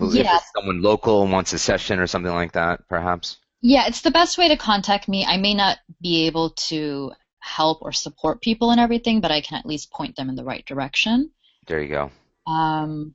[0.00, 0.36] if Yeah.
[0.36, 3.38] it's someone local wants a session or something like that, perhaps?
[3.60, 5.24] Yeah, it's the best way to contact me.
[5.24, 9.58] I may not be able to help or support people and everything, but I can
[9.58, 11.30] at least point them in the right direction.
[11.66, 12.10] There you go.
[12.46, 13.14] Um,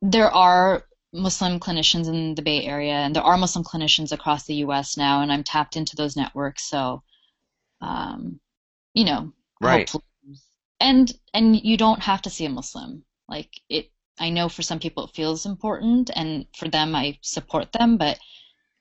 [0.00, 4.54] there are Muslim clinicians in the Bay Area, and there are Muslim clinicians across the
[4.56, 4.96] U.S.
[4.96, 6.64] now, and I'm tapped into those networks.
[6.68, 7.02] So,
[7.80, 8.40] um,
[8.94, 9.88] you know, Right.
[9.88, 10.04] hopefully-
[10.80, 13.04] and and you don't have to see a Muslim.
[13.28, 17.72] Like it, I know for some people it feels important, and for them I support
[17.72, 18.18] them, but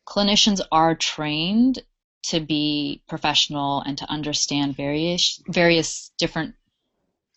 [0.06, 1.82] clinicians are trained
[2.24, 6.56] to be professional and to understand various various different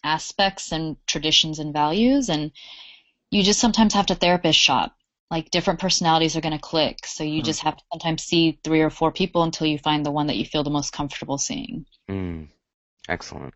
[0.05, 2.29] aspects and traditions and values.
[2.29, 2.53] And
[3.31, 4.95] you just sometimes have to therapist shop.
[5.29, 7.05] Like different personalities are going to click.
[7.05, 7.45] So you mm.
[7.45, 10.37] just have to sometimes see three or four people until you find the one that
[10.37, 11.85] you feel the most comfortable seeing.
[12.09, 12.49] Mm.
[13.09, 13.55] excellent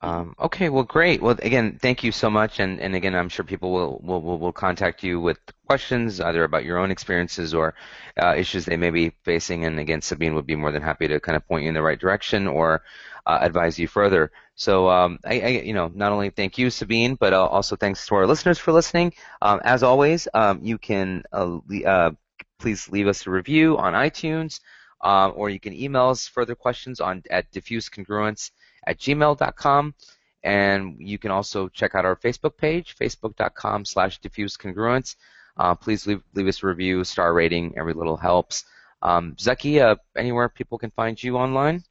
[0.00, 1.20] um, okay, well, great.
[1.20, 4.52] Well, again, thank you so much, and, and again, I'm sure people will, will, will,
[4.52, 7.74] contact you with questions, either about your own experiences or
[8.22, 11.18] uh, issues they may be facing, and again, Sabine would be more than happy to
[11.18, 12.82] kind of point you in the right direction or
[13.26, 14.30] uh, advise you further.
[14.54, 18.06] So, um, I, I, you know, not only thank you, Sabine, but uh, also thanks
[18.06, 19.14] to our listeners for listening.
[19.42, 22.12] Um, as always, um, you can uh, uh,
[22.60, 24.60] please leave us a review on iTunes,
[25.02, 28.52] uh, or you can email us further questions on at diffusecongruence
[28.88, 29.94] at gmail.com.
[30.42, 35.16] And you can also check out our Facebook page, facebook.com slash diffusecongruence.
[35.56, 37.74] Uh, please leave, leave us a review, star rating.
[37.76, 38.64] Every little helps.
[39.02, 41.84] Um, Zaki, uh, anywhere people can find you online?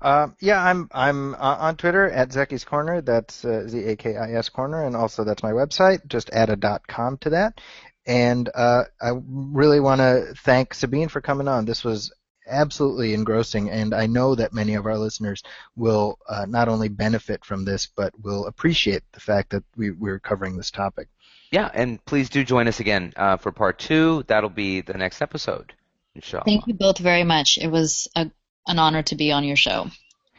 [0.00, 3.00] Uh, yeah, I'm I'm uh, on Twitter at Zaki's Corner.
[3.00, 6.06] That's uh, Z A K I S Corner, and also that's my website.
[6.06, 7.60] Just add a dot com to that.
[8.06, 11.64] And uh, I really want to thank Sabine for coming on.
[11.64, 12.12] This was
[12.48, 15.42] absolutely engrossing, and I know that many of our listeners
[15.76, 20.18] will uh, not only benefit from this, but will appreciate the fact that we, we're
[20.18, 21.08] covering this topic.
[21.50, 24.24] Yeah, and please do join us again uh, for part two.
[24.26, 25.72] That'll be the next episode.
[26.14, 26.44] Inshallah.
[26.44, 27.58] Thank you both very much.
[27.58, 28.30] It was a,
[28.66, 29.88] an honor to be on your show.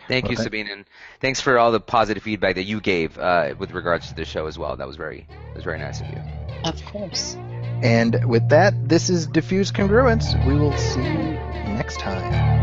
[0.07, 0.86] Thank well, you, Sabine, and
[1.22, 4.47] thanks for all the positive feedback that you gave uh, with regards to the show
[4.47, 4.76] as well.
[4.76, 6.22] That was very, that was very nice of you.
[6.66, 7.36] Of course.
[7.82, 10.36] And with that, this is Diffuse Congruence.
[10.45, 11.38] We will see you
[11.80, 12.59] next time.